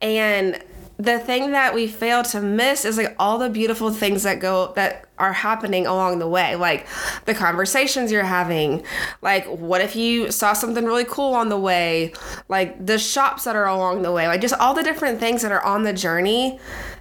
and 0.00 0.62
the 1.02 1.18
thing 1.18 1.50
that 1.50 1.74
we 1.74 1.88
fail 1.88 2.22
to 2.22 2.40
miss 2.40 2.84
is 2.84 2.96
like 2.96 3.14
all 3.18 3.36
the 3.36 3.48
beautiful 3.48 3.90
things 3.90 4.22
that 4.22 4.38
go 4.38 4.72
that 4.74 5.04
are 5.18 5.32
happening 5.32 5.84
along 5.86 6.20
the 6.20 6.28
way 6.28 6.54
like 6.54 6.86
the 7.24 7.34
conversations 7.34 8.12
you're 8.12 8.22
having 8.22 8.84
like 9.20 9.44
what 9.46 9.80
if 9.80 9.96
you 9.96 10.30
saw 10.30 10.52
something 10.52 10.84
really 10.84 11.04
cool 11.04 11.34
on 11.34 11.48
the 11.48 11.58
way 11.58 12.12
like 12.48 12.86
the 12.86 12.98
shops 12.98 13.44
that 13.44 13.56
are 13.56 13.66
along 13.66 14.02
the 14.02 14.12
way 14.12 14.28
like 14.28 14.40
just 14.40 14.54
all 14.54 14.74
the 14.74 14.82
different 14.82 15.18
things 15.18 15.42
that 15.42 15.50
are 15.50 15.64
on 15.64 15.82
the 15.82 15.92
journey 15.92 16.58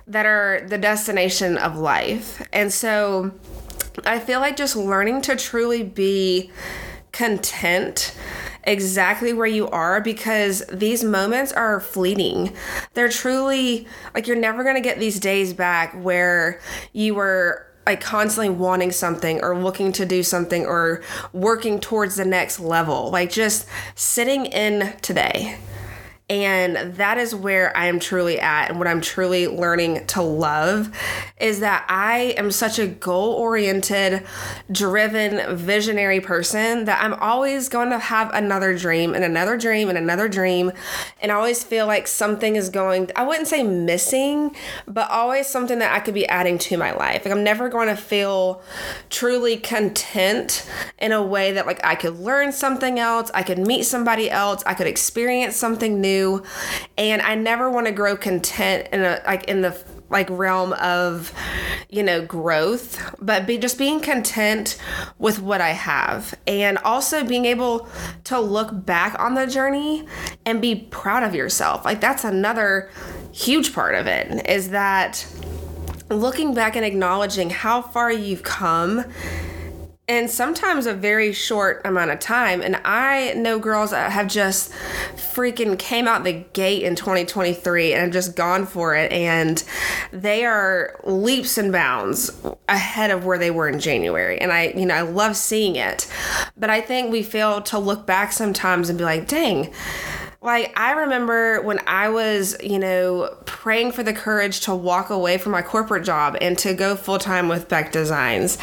that 0.07 0.25
are 0.25 0.65
the 0.67 0.77
destination 0.77 1.57
of 1.57 1.77
life. 1.77 2.45
And 2.51 2.73
so 2.73 3.31
i 4.05 4.17
feel 4.17 4.39
like 4.39 4.55
just 4.55 4.77
learning 4.77 5.21
to 5.21 5.35
truly 5.35 5.83
be 5.83 6.49
content 7.11 8.15
exactly 8.63 9.33
where 9.33 9.47
you 9.47 9.67
are 9.69 10.01
because 10.01 10.63
these 10.71 11.03
moments 11.03 11.51
are 11.51 11.79
fleeting. 11.79 12.55
They're 12.93 13.09
truly 13.09 13.87
like 14.13 14.27
you're 14.27 14.37
never 14.37 14.63
going 14.63 14.75
to 14.75 14.81
get 14.81 14.99
these 14.99 15.19
days 15.19 15.53
back 15.53 15.93
where 15.93 16.59
you 16.93 17.15
were 17.15 17.67
like 17.85 18.01
constantly 18.01 18.49
wanting 18.49 18.91
something 18.91 19.43
or 19.43 19.57
looking 19.57 19.91
to 19.91 20.05
do 20.05 20.21
something 20.23 20.65
or 20.65 21.01
working 21.33 21.79
towards 21.79 22.15
the 22.15 22.25
next 22.25 22.59
level. 22.59 23.09
Like 23.09 23.31
just 23.31 23.67
sitting 23.95 24.45
in 24.45 24.95
today 25.01 25.57
and 26.31 26.95
that 26.95 27.17
is 27.17 27.35
where 27.35 27.75
I 27.75 27.87
am 27.87 27.99
truly 27.99 28.39
at 28.39 28.69
and 28.69 28.79
what 28.79 28.87
I'm 28.87 29.01
truly 29.01 29.49
learning 29.49 30.07
to 30.07 30.21
love 30.21 30.89
is 31.41 31.59
that 31.59 31.85
I 31.89 32.35
am 32.37 32.51
such 32.51 32.79
a 32.79 32.87
goal 32.87 33.33
oriented, 33.33 34.25
driven, 34.71 35.57
visionary 35.57 36.21
person 36.21 36.85
that 36.85 37.03
I'm 37.03 37.15
always 37.15 37.67
going 37.67 37.89
to 37.89 37.99
have 37.99 38.33
another 38.33 38.77
dream 38.77 39.13
and 39.13 39.25
another 39.25 39.57
dream 39.57 39.89
and 39.89 39.97
another 39.97 40.29
dream. 40.29 40.71
And 41.19 41.33
I 41.33 41.35
always 41.35 41.65
feel 41.65 41.85
like 41.85 42.07
something 42.07 42.55
is 42.55 42.69
going, 42.69 43.11
I 43.17 43.23
wouldn't 43.23 43.49
say 43.49 43.63
missing, 43.63 44.55
but 44.87 45.11
always 45.11 45.47
something 45.47 45.79
that 45.79 45.93
I 45.93 45.99
could 45.99 46.13
be 46.13 46.25
adding 46.29 46.57
to 46.59 46.77
my 46.77 46.93
life. 46.93 47.25
Like 47.25 47.33
I'm 47.33 47.43
never 47.43 47.67
going 47.67 47.89
to 47.89 47.97
feel 47.97 48.63
truly 49.09 49.57
content 49.57 50.65
in 50.97 51.11
a 51.11 51.21
way 51.21 51.51
that 51.51 51.67
like 51.67 51.83
I 51.83 51.95
could 51.95 52.19
learn 52.19 52.53
something 52.53 52.99
else, 52.99 53.29
I 53.33 53.43
could 53.43 53.59
meet 53.59 53.83
somebody 53.83 54.31
else, 54.31 54.63
I 54.65 54.75
could 54.75 54.87
experience 54.87 55.57
something 55.57 55.99
new 55.99 56.20
and 56.97 57.21
I 57.21 57.35
never 57.35 57.69
want 57.69 57.87
to 57.87 57.91
grow 57.91 58.15
content 58.15 58.87
in 58.91 59.01
a 59.01 59.21
like 59.25 59.45
in 59.45 59.61
the 59.61 59.77
like 60.09 60.29
realm 60.29 60.73
of 60.73 61.33
you 61.89 62.03
know 62.03 62.23
growth 62.25 63.15
but 63.21 63.47
be 63.47 63.57
just 63.57 63.77
being 63.77 64.01
content 64.01 64.77
with 65.19 65.41
what 65.41 65.61
i 65.61 65.69
have. 65.69 66.33
And 66.47 66.77
also 66.79 67.23
being 67.23 67.45
able 67.45 67.87
to 68.25 68.39
look 68.39 68.85
back 68.85 69.17
on 69.19 69.35
the 69.35 69.47
journey 69.47 70.05
and 70.45 70.61
be 70.61 70.75
proud 70.75 71.23
of 71.23 71.33
yourself. 71.33 71.85
Like 71.85 72.01
that's 72.01 72.23
another 72.23 72.89
huge 73.31 73.73
part 73.73 73.95
of 73.95 74.07
it 74.07 74.49
is 74.49 74.69
that 74.69 75.25
looking 76.09 76.53
back 76.53 76.75
and 76.75 76.83
acknowledging 76.83 77.49
how 77.49 77.81
far 77.81 78.11
you've 78.11 78.43
come 78.43 79.05
and 80.07 80.29
sometimes 80.29 80.85
a 80.85 80.93
very 80.93 81.31
short 81.31 81.81
amount 81.85 82.11
of 82.11 82.19
time. 82.19 82.61
And 82.61 82.75
I 82.83 83.33
know 83.33 83.59
girls 83.59 83.91
that 83.91 84.11
have 84.11 84.27
just 84.27 84.71
freaking 85.15 85.79
came 85.79 86.07
out 86.07 86.23
the 86.23 86.43
gate 86.53 86.83
in 86.83 86.95
2023 86.95 87.93
and 87.93 88.01
have 88.01 88.11
just 88.11 88.35
gone 88.35 88.65
for 88.65 88.93
it. 88.95 89.11
And 89.11 89.63
they 90.11 90.43
are 90.43 90.99
leaps 91.05 91.57
and 91.57 91.71
bounds 91.71 92.31
ahead 92.67 93.11
of 93.11 93.25
where 93.25 93.37
they 93.37 93.51
were 93.51 93.69
in 93.69 93.79
January. 93.79 94.37
And 94.37 94.51
I, 94.51 94.73
you 94.75 94.85
know, 94.85 94.95
I 94.95 95.01
love 95.01 95.37
seeing 95.37 95.77
it. 95.77 96.11
But 96.57 96.69
I 96.69 96.81
think 96.81 97.11
we 97.11 97.23
fail 97.23 97.61
to 97.61 97.79
look 97.79 98.05
back 98.05 98.33
sometimes 98.33 98.89
and 98.89 98.97
be 98.97 99.05
like, 99.05 99.27
dang, 99.27 99.71
like, 100.43 100.73
I 100.75 100.93
remember 100.93 101.61
when 101.61 101.79
I 101.85 102.09
was, 102.09 102.55
you 102.63 102.79
know, 102.79 103.37
praying 103.45 103.91
for 103.91 104.01
the 104.01 104.11
courage 104.11 104.61
to 104.61 104.73
walk 104.73 105.11
away 105.11 105.37
from 105.37 105.51
my 105.51 105.61
corporate 105.61 106.03
job 106.03 106.35
and 106.41 106.57
to 106.59 106.73
go 106.73 106.95
full 106.95 107.19
time 107.19 107.47
with 107.47 107.69
Beck 107.69 107.91
Designs. 107.91 108.57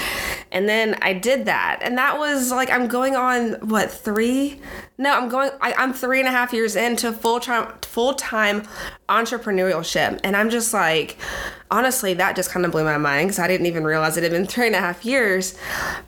And 0.50 0.68
then 0.68 0.96
I 1.02 1.12
did 1.12 1.44
that. 1.44 1.78
And 1.80 1.96
that 1.96 2.18
was 2.18 2.50
like, 2.50 2.68
I'm 2.68 2.88
going 2.88 3.14
on, 3.14 3.52
what, 3.68 3.92
three? 3.92 4.60
No, 4.98 5.12
I'm 5.16 5.28
going, 5.28 5.50
I, 5.60 5.72
am 5.76 5.92
three 5.92 6.18
and 6.18 6.26
a 6.26 6.32
half 6.32 6.52
years 6.52 6.74
into 6.74 7.12
full 7.12 7.38
time, 7.38 7.72
full 7.82 8.14
time 8.14 8.64
entrepreneurship. 9.08 10.18
And 10.24 10.36
I'm 10.36 10.50
just 10.50 10.74
like, 10.74 11.16
honestly, 11.70 12.12
that 12.14 12.34
just 12.34 12.50
kind 12.50 12.66
of 12.66 12.72
blew 12.72 12.82
my 12.82 12.98
mind 12.98 13.28
because 13.28 13.38
I 13.38 13.46
didn't 13.46 13.66
even 13.66 13.84
realize 13.84 14.16
it 14.16 14.24
had 14.24 14.32
been 14.32 14.46
three 14.46 14.66
and 14.66 14.74
a 14.74 14.80
half 14.80 15.04
years. 15.04 15.56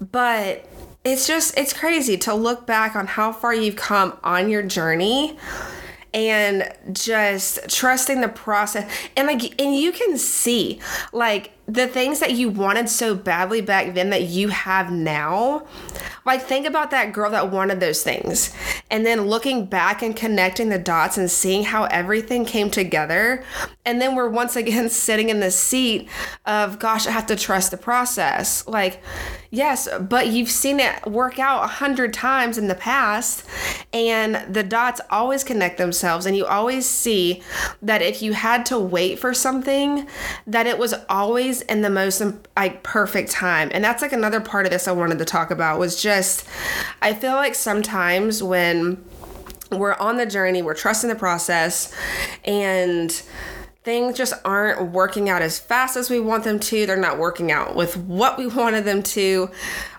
But 0.01 0.67
it's 1.05 1.27
just 1.27 1.57
it's 1.57 1.73
crazy 1.73 2.17
to 2.19 2.35
look 2.35 2.67
back 2.67 2.95
on 2.95 3.07
how 3.07 3.33
far 3.33 3.55
you've 3.55 3.77
come 3.77 4.17
on 4.23 4.51
your 4.51 4.63
journey 4.63 5.39
and 6.13 6.73
just 6.93 7.69
trusting 7.69 8.21
the 8.21 8.29
process. 8.29 8.91
And 9.17 9.27
like 9.27 9.61
and 9.61 9.75
you 9.75 9.93
can 9.93 10.19
see 10.19 10.81
like 11.13 11.53
the 11.73 11.87
things 11.87 12.21
that 12.21 12.33
you 12.33 12.49
wanted 12.49 12.89
so 12.89 13.15
badly 13.15 13.61
back 13.61 13.95
then 13.95 14.11
that 14.11 14.23
you 14.23 14.49
have 14.49 14.91
now 14.91 15.67
like 16.27 16.43
think 16.43 16.67
about 16.67 16.91
that 16.91 17.13
girl 17.13 17.31
that 17.31 17.51
wanted 17.51 17.81
those 17.81 18.03
things. 18.03 18.55
And 18.91 19.07
then 19.07 19.23
looking 19.23 19.67
back 19.67 20.03
and 20.03 20.15
connecting 20.15 20.69
the 20.69 20.79
dots 20.79 21.17
and 21.17 21.31
seeing 21.31 21.65
how 21.65 21.85
everything 21.85 22.45
came 22.45 22.71
together. 22.71 23.43
And 23.85 24.01
then 24.01 24.15
we're 24.15 24.29
once 24.29 24.57
again 24.57 24.91
sitting 24.91 25.29
in 25.29 25.41
the 25.41 25.51
seat 25.51 26.09
of 26.47 26.79
gosh 26.79 27.07
i 27.07 27.11
have 27.11 27.27
to 27.27 27.37
trust 27.37 27.71
the 27.71 27.77
process. 27.77 28.67
Like 28.67 29.03
yes 29.51 29.89
but 30.01 30.29
you've 30.29 30.51
seen 30.51 30.79
it 30.79 31.07
work 31.07 31.39
out 31.39 31.65
a 31.65 31.67
hundred 31.67 32.13
times 32.13 32.59
in 32.59 32.69
the 32.69 32.75
past. 32.75 33.47
And 33.93 34.55
the 34.55 34.63
dots 34.63 35.01
always 35.11 35.43
connect 35.43 35.79
themselves. 35.79 36.27
And 36.27 36.37
you 36.37 36.47
always 36.47 36.89
see 36.89 37.43
that 37.83 38.03
if 38.03 38.23
you 38.23 38.35
had 38.35 38.67
to 38.67 38.79
wait 38.79 39.19
for 39.19 39.33
something 39.33 40.07
that 40.47 40.67
it 40.67 40.79
was 40.79 40.95
always 41.09 41.60
in 41.63 41.83
the 41.83 41.91
most 41.91 42.21
um, 42.21 42.41
like 42.57 42.83
perfect 42.83 43.31
time 43.31 43.71
and 43.73 43.83
that's 43.83 44.03
like 44.03 44.13
another 44.13 44.41
part 44.41 44.67
of 44.67 44.73
this 44.73 44.89
i 44.89 44.93
wanted 44.93 45.19
to 45.19 45.25
talk 45.25 45.51
about 45.51 45.79
was 45.79 46.01
just 46.01 46.47
i 47.03 47.13
feel 47.13 47.35
like 47.35 47.55
sometimes 47.55 48.43
when 48.43 49.03
we're 49.71 49.95
on 49.95 50.17
the 50.17 50.27
journey 50.27 50.63
we're 50.63 50.75
trusting 50.75 51.09
the 51.09 51.17
process 51.17 51.95
and 52.45 53.23
things 53.83 54.17
just 54.17 54.35
aren't 54.45 54.93
working 54.93 55.29
out 55.29 55.41
as 55.41 55.59
fast 55.59 55.97
as 55.97 56.11
we 56.11 56.21
want 56.21 56.45
them 56.45 56.59
to. 56.61 56.85
They're 56.85 56.97
not 56.97 57.19
working 57.19 57.51
out 57.51 57.75
with 57.75 57.97
what 57.97 58.39
we 58.39 58.47
wanted 58.61 58.85
them 58.85 59.03
to. 59.03 59.51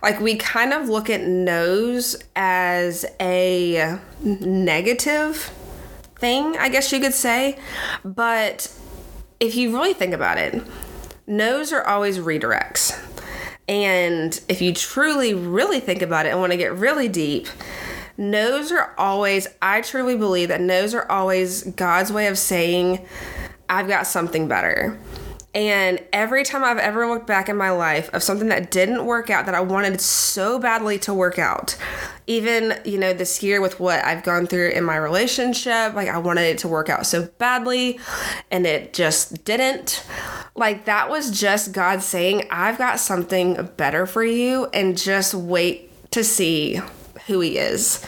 Like, 0.04 0.20
we 0.20 0.36
kind 0.36 0.74
of 0.74 0.88
look 0.88 1.10
at 1.10 1.22
no's 1.22 2.16
as 2.36 3.06
a 3.20 3.98
negative 4.24 5.52
thing, 6.16 6.56
I 6.58 6.70
guess 6.70 6.92
you 6.92 7.00
could 7.00 7.14
say. 7.14 7.58
But 8.06 8.72
if 9.40 9.56
you 9.56 9.74
really 9.74 9.94
think 9.94 10.14
about 10.14 10.38
it, 10.38 10.62
no's 11.32 11.72
are 11.72 11.88
always 11.88 12.20
redirects. 12.20 12.98
And 13.68 14.40
if 14.50 14.62
you 14.62 14.74
truly, 14.74 15.34
really 15.34 15.80
think 15.80 16.02
about 16.02 16.26
it 16.26 16.30
and 16.30 16.40
want 16.40 16.52
to 16.52 16.58
get 16.58 16.74
really 16.76 17.08
deep, 17.08 17.48
no's 18.18 18.72
are 18.72 18.94
always, 18.98 19.48
I 19.62 19.82
truly 19.82 20.18
believe 20.18 20.50
that 20.50 20.60
no's 20.60 20.94
are 20.94 21.10
always 21.10 21.64
God's 21.64 22.12
way 22.12 22.28
of 22.28 22.38
saying, 22.38 23.08
I've 23.70 23.88
got 23.88 24.06
something 24.06 24.50
better. 24.50 25.00
And 25.54 26.02
every 26.14 26.46
time 26.46 26.64
I've 26.64 26.78
ever 26.78 27.06
looked 27.08 27.28
back 27.28 27.50
in 27.50 27.58
my 27.58 27.72
life 27.72 28.10
of 28.14 28.24
something 28.24 28.48
that 28.48 28.72
didn't 28.72 29.06
work 29.06 29.30
out 29.30 29.46
that 29.48 29.56
I 29.56 29.60
wanted 29.60 30.00
so 30.00 30.60
badly 30.60 30.98
to 31.00 31.14
work 31.14 31.38
out, 31.38 31.76
even, 32.26 32.80
you 32.86 32.98
know, 32.98 33.12
this 33.12 33.44
year 33.44 33.60
with 33.60 33.78
what 33.78 34.04
I've 34.06 34.24
gone 34.24 34.48
through 34.48 34.70
in 34.70 34.86
my 34.86 34.96
relationship, 34.96 35.94
like 35.94 36.08
I 36.08 36.20
wanted 36.20 36.44
it 36.44 36.58
to 36.60 36.70
work 36.70 36.88
out 36.88 37.06
so 37.06 37.28
badly 37.38 38.00
and 38.50 38.66
it 38.66 38.94
just 38.94 39.44
didn't. 39.44 40.06
Like 40.56 40.86
that 40.86 41.10
was 41.10 41.38
just 41.38 41.74
God 41.74 42.02
saying, 42.02 42.48
I've 42.50 42.78
got 42.78 43.02
something 43.02 43.70
better 43.76 44.06
for 44.06 44.24
you 44.24 44.68
and 44.68 44.98
just 44.98 45.34
wait 45.34 46.12
to 46.12 46.24
see 46.24 46.80
who 47.28 47.42
He 47.42 47.58
is. 47.58 48.06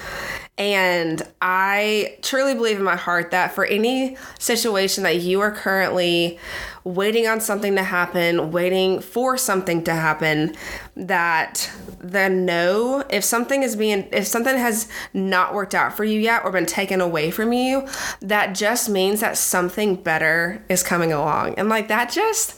And 0.58 1.24
I 1.42 2.18
truly 2.22 2.54
believe 2.54 2.78
in 2.78 2.84
my 2.84 2.96
heart 2.96 3.32
that 3.32 3.54
for 3.54 3.66
any 3.66 4.18
situation 4.38 5.04
that 5.04 5.20
you 5.22 5.42
are 5.42 5.52
currently 5.52 6.38
waiting 6.84 7.26
on 7.26 7.42
something 7.42 7.76
to 7.76 7.84
happen, 7.84 8.52
waiting 8.52 9.00
for 9.00 9.36
something 9.36 9.84
to 9.86 9.94
happen, 9.94 10.54
that 10.96 11.72
the 11.98 12.30
no, 12.30 13.04
if 13.10 13.24
something 13.24 13.64
is 13.64 13.76
being, 13.76 14.08
if 14.12 14.28
something 14.28 14.56
has 14.56 14.88
not 15.12 15.56
worked 15.56 15.74
out 15.74 15.96
for 15.98 16.04
you 16.04 16.20
yet 16.20 16.44
or 16.44 16.52
been 16.52 16.68
taken 16.68 17.02
away 17.02 17.32
from 17.32 17.52
you, 17.52 17.88
that 18.22 18.54
just 18.54 18.90
means 18.90 19.22
that 19.22 19.38
something 19.38 19.96
better 19.96 20.64
is 20.70 20.84
coming 20.84 21.12
along. 21.12 21.56
And 21.56 21.68
like 21.68 21.88
that 21.88 22.12
just, 22.12 22.56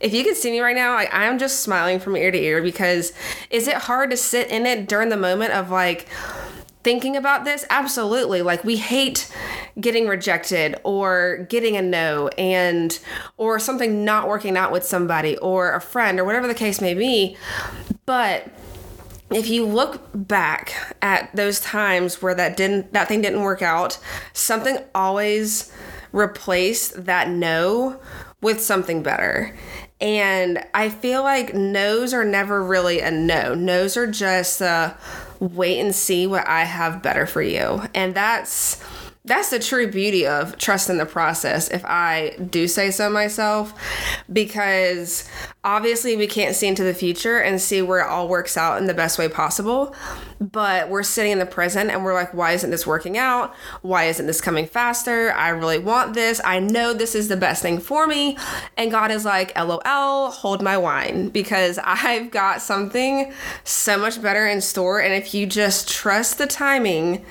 if 0.00 0.12
you 0.12 0.22
can 0.22 0.34
see 0.34 0.50
me 0.50 0.60
right 0.60 0.76
now, 0.76 0.94
like 0.94 1.08
I'm 1.14 1.38
just 1.38 1.60
smiling 1.60 1.98
from 1.98 2.14
ear 2.14 2.30
to 2.30 2.38
ear 2.38 2.60
because 2.60 3.12
is 3.48 3.68
it 3.68 3.76
hard 3.76 4.10
to 4.10 4.18
sit 4.18 4.50
in 4.50 4.66
it 4.66 4.86
during 4.86 5.08
the 5.08 5.16
moment 5.16 5.52
of 5.52 5.70
like, 5.70 6.08
thinking 6.82 7.16
about 7.16 7.44
this? 7.44 7.64
Absolutely. 7.70 8.42
Like 8.42 8.64
we 8.64 8.76
hate 8.76 9.32
getting 9.80 10.08
rejected 10.08 10.76
or 10.84 11.46
getting 11.48 11.76
a 11.76 11.82
no 11.82 12.28
and 12.38 12.98
or 13.36 13.58
something 13.58 14.04
not 14.04 14.28
working 14.28 14.56
out 14.56 14.72
with 14.72 14.84
somebody 14.84 15.36
or 15.38 15.72
a 15.72 15.80
friend 15.80 16.18
or 16.18 16.24
whatever 16.24 16.46
the 16.46 16.54
case 16.54 16.80
may 16.80 16.94
be. 16.94 17.36
But 18.06 18.48
if 19.30 19.48
you 19.48 19.66
look 19.66 20.00
back 20.14 20.96
at 21.02 21.34
those 21.36 21.60
times 21.60 22.22
where 22.22 22.34
that 22.34 22.56
didn't 22.56 22.92
that 22.92 23.08
thing 23.08 23.20
didn't 23.20 23.42
work 23.42 23.62
out, 23.62 23.98
something 24.32 24.78
always 24.94 25.72
replaced 26.12 27.04
that 27.04 27.28
no 27.28 28.00
with 28.40 28.60
something 28.60 29.02
better. 29.02 29.54
And 30.00 30.64
I 30.74 30.90
feel 30.90 31.22
like 31.22 31.54
no's 31.54 32.14
are 32.14 32.24
never 32.24 32.62
really 32.62 33.00
a 33.00 33.10
no. 33.10 33.54
No's 33.54 33.96
are 33.96 34.06
just 34.06 34.60
a 34.60 34.96
wait 35.40 35.78
and 35.80 35.94
see 35.94 36.26
what 36.26 36.46
I 36.46 36.64
have 36.64 37.02
better 37.02 37.26
for 37.26 37.42
you. 37.42 37.82
And 37.94 38.14
that's 38.14 38.82
that's 39.28 39.50
the 39.50 39.58
true 39.58 39.90
beauty 39.90 40.26
of 40.26 40.56
trust 40.58 40.90
in 40.90 40.98
the 40.98 41.06
process 41.06 41.68
if 41.68 41.84
i 41.84 42.34
do 42.50 42.66
say 42.66 42.90
so 42.90 43.08
myself 43.08 43.74
because 44.32 45.28
obviously 45.62 46.16
we 46.16 46.26
can't 46.26 46.56
see 46.56 46.66
into 46.66 46.82
the 46.82 46.94
future 46.94 47.38
and 47.38 47.60
see 47.60 47.82
where 47.82 48.00
it 48.00 48.08
all 48.08 48.28
works 48.28 48.56
out 48.56 48.78
in 48.78 48.86
the 48.86 48.94
best 48.94 49.18
way 49.18 49.28
possible 49.28 49.94
but 50.40 50.88
we're 50.88 51.02
sitting 51.02 51.32
in 51.32 51.38
the 51.38 51.46
present 51.46 51.90
and 51.90 52.04
we're 52.04 52.14
like 52.14 52.32
why 52.32 52.52
isn't 52.52 52.70
this 52.70 52.86
working 52.86 53.18
out? 53.18 53.54
Why 53.82 54.04
isn't 54.04 54.26
this 54.26 54.40
coming 54.40 54.66
faster? 54.66 55.32
I 55.32 55.48
really 55.48 55.78
want 55.78 56.14
this. 56.14 56.40
I 56.44 56.60
know 56.60 56.94
this 56.94 57.14
is 57.14 57.28
the 57.28 57.36
best 57.36 57.62
thing 57.62 57.80
for 57.80 58.06
me. 58.06 58.36
And 58.76 58.90
god 58.90 59.10
is 59.10 59.24
like 59.24 59.56
lol 59.56 60.30
hold 60.30 60.62
my 60.62 60.76
wine 60.76 61.28
because 61.30 61.78
i've 61.84 62.30
got 62.30 62.62
something 62.62 63.32
so 63.64 63.98
much 63.98 64.22
better 64.22 64.46
in 64.46 64.60
store. 64.60 65.00
And 65.00 65.12
if 65.12 65.34
you 65.34 65.46
just 65.46 65.88
trust 65.88 66.38
the 66.38 66.46
timing 66.46 67.24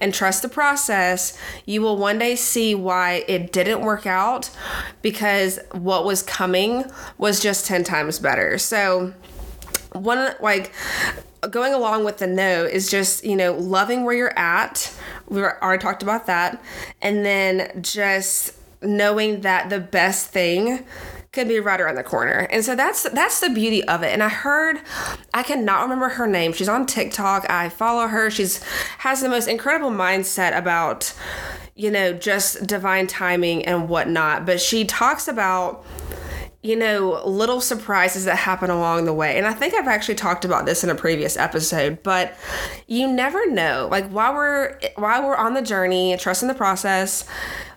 and 0.00 0.14
trust 0.14 0.42
the 0.42 0.48
process 0.48 1.36
you 1.66 1.82
will 1.82 1.96
one 1.96 2.18
day 2.18 2.36
see 2.36 2.74
why 2.74 3.24
it 3.28 3.52
didn't 3.52 3.80
work 3.80 4.06
out 4.06 4.50
because 5.00 5.58
what 5.72 6.04
was 6.04 6.22
coming 6.22 6.84
was 7.18 7.40
just 7.40 7.66
10 7.66 7.84
times 7.84 8.18
better. 8.18 8.58
So, 8.58 9.12
one 9.92 10.34
like 10.40 10.72
going 11.50 11.74
along 11.74 12.04
with 12.04 12.18
the 12.18 12.26
no 12.26 12.64
is 12.64 12.90
just, 12.90 13.24
you 13.24 13.36
know, 13.36 13.52
loving 13.52 14.04
where 14.04 14.14
you're 14.14 14.38
at. 14.38 14.94
We 15.28 15.42
already 15.42 15.82
talked 15.82 16.02
about 16.02 16.26
that. 16.26 16.62
And 17.00 17.24
then 17.24 17.82
just 17.82 18.54
knowing 18.80 19.40
that 19.42 19.70
the 19.70 19.80
best 19.80 20.28
thing 20.28 20.84
could 21.32 21.48
be 21.48 21.58
right 21.60 21.80
around 21.80 21.94
the 21.94 22.02
corner. 22.02 22.46
And 22.50 22.62
so 22.64 22.76
that's 22.76 23.04
that's 23.10 23.40
the 23.40 23.48
beauty 23.48 23.82
of 23.84 24.02
it. 24.02 24.12
And 24.12 24.22
I 24.22 24.28
heard 24.28 24.80
I 25.32 25.42
cannot 25.42 25.82
remember 25.82 26.10
her 26.10 26.26
name. 26.26 26.52
She's 26.52 26.68
on 26.68 26.86
TikTok. 26.86 27.48
I 27.48 27.70
follow 27.70 28.06
her. 28.06 28.30
She's 28.30 28.62
has 28.98 29.22
the 29.22 29.28
most 29.28 29.48
incredible 29.48 29.90
mindset 29.90 30.56
about 30.56 31.14
you 31.74 31.90
know 31.90 32.12
just 32.12 32.66
divine 32.66 33.06
timing 33.06 33.64
and 33.64 33.88
whatnot. 33.88 34.44
But 34.44 34.60
she 34.60 34.84
talks 34.84 35.26
about 35.26 35.84
you 36.62 36.76
know, 36.76 37.20
little 37.26 37.60
surprises 37.60 38.24
that 38.24 38.36
happen 38.36 38.70
along 38.70 39.04
the 39.04 39.12
way. 39.12 39.36
And 39.36 39.46
I 39.46 39.52
think 39.52 39.74
I've 39.74 39.88
actually 39.88 40.14
talked 40.14 40.44
about 40.44 40.64
this 40.64 40.84
in 40.84 40.90
a 40.90 40.94
previous 40.94 41.36
episode, 41.36 42.02
but 42.04 42.36
you 42.86 43.08
never 43.08 43.50
know. 43.50 43.88
Like 43.90 44.08
while 44.10 44.32
we're 44.32 44.78
while 44.94 45.26
we're 45.26 45.36
on 45.36 45.54
the 45.54 45.62
journey, 45.62 46.16
trusting 46.16 46.46
the 46.46 46.54
process, 46.54 47.24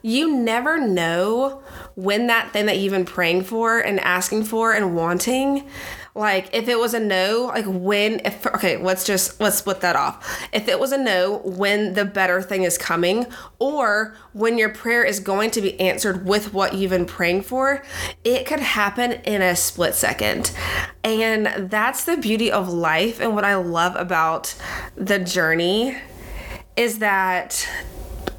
you 0.04 0.36
never 0.36 0.78
know 0.80 1.64
when 1.96 2.28
that 2.28 2.52
thing 2.52 2.68
that 2.68 2.78
you've 2.78 2.94
been 2.94 3.06
praying 3.06 3.46
for 3.46 3.80
and 3.80 4.00
asking 4.02 4.44
for 4.44 4.72
and 4.72 4.96
wanting 4.96 5.68
like 6.16 6.50
if 6.56 6.70
it 6.70 6.80
was 6.80 6.94
a 6.94 7.00
no 7.00 7.52
like 7.54 7.66
when 7.68 8.22
if 8.24 8.48
okay 8.48 8.78
let's 8.78 9.04
just 9.04 9.40
let's 9.42 9.58
split 9.58 9.82
that 9.82 9.98
off. 9.98 10.48
If 10.54 10.68
it 10.70 10.80
was 10.80 10.94
a 10.94 10.98
no 10.98 11.40
when 11.44 11.94
the 11.94 12.06
better 12.06 12.42
thing 12.42 12.64
is 12.64 12.78
coming 12.78 13.28
or 13.60 14.16
when 14.32 14.58
your 14.58 14.70
prayer 14.70 15.04
is 15.04 15.20
going 15.20 15.52
to 15.52 15.62
be 15.62 15.78
answered 15.80 16.26
with 16.26 16.54
what 16.54 16.74
you've 16.74 16.92
been 16.92 17.06
praying 17.06 17.42
for 17.42 17.84
it 18.24 18.46
could 18.46 18.62
happen 18.62 19.12
in 19.12 19.42
a 19.42 19.56
split 19.56 19.94
second. 19.94 20.52
And 21.04 21.70
that's 21.70 22.06
the 22.06 22.18
beauty 22.18 22.50
of 22.50 22.70
life. 22.70 23.20
And 23.20 23.36
what 23.36 23.44
i 23.44 23.56
love 23.56 23.96
about 23.98 24.56
the 24.96 25.20
journey 25.20 25.98
is 26.78 27.00
that 27.00 27.68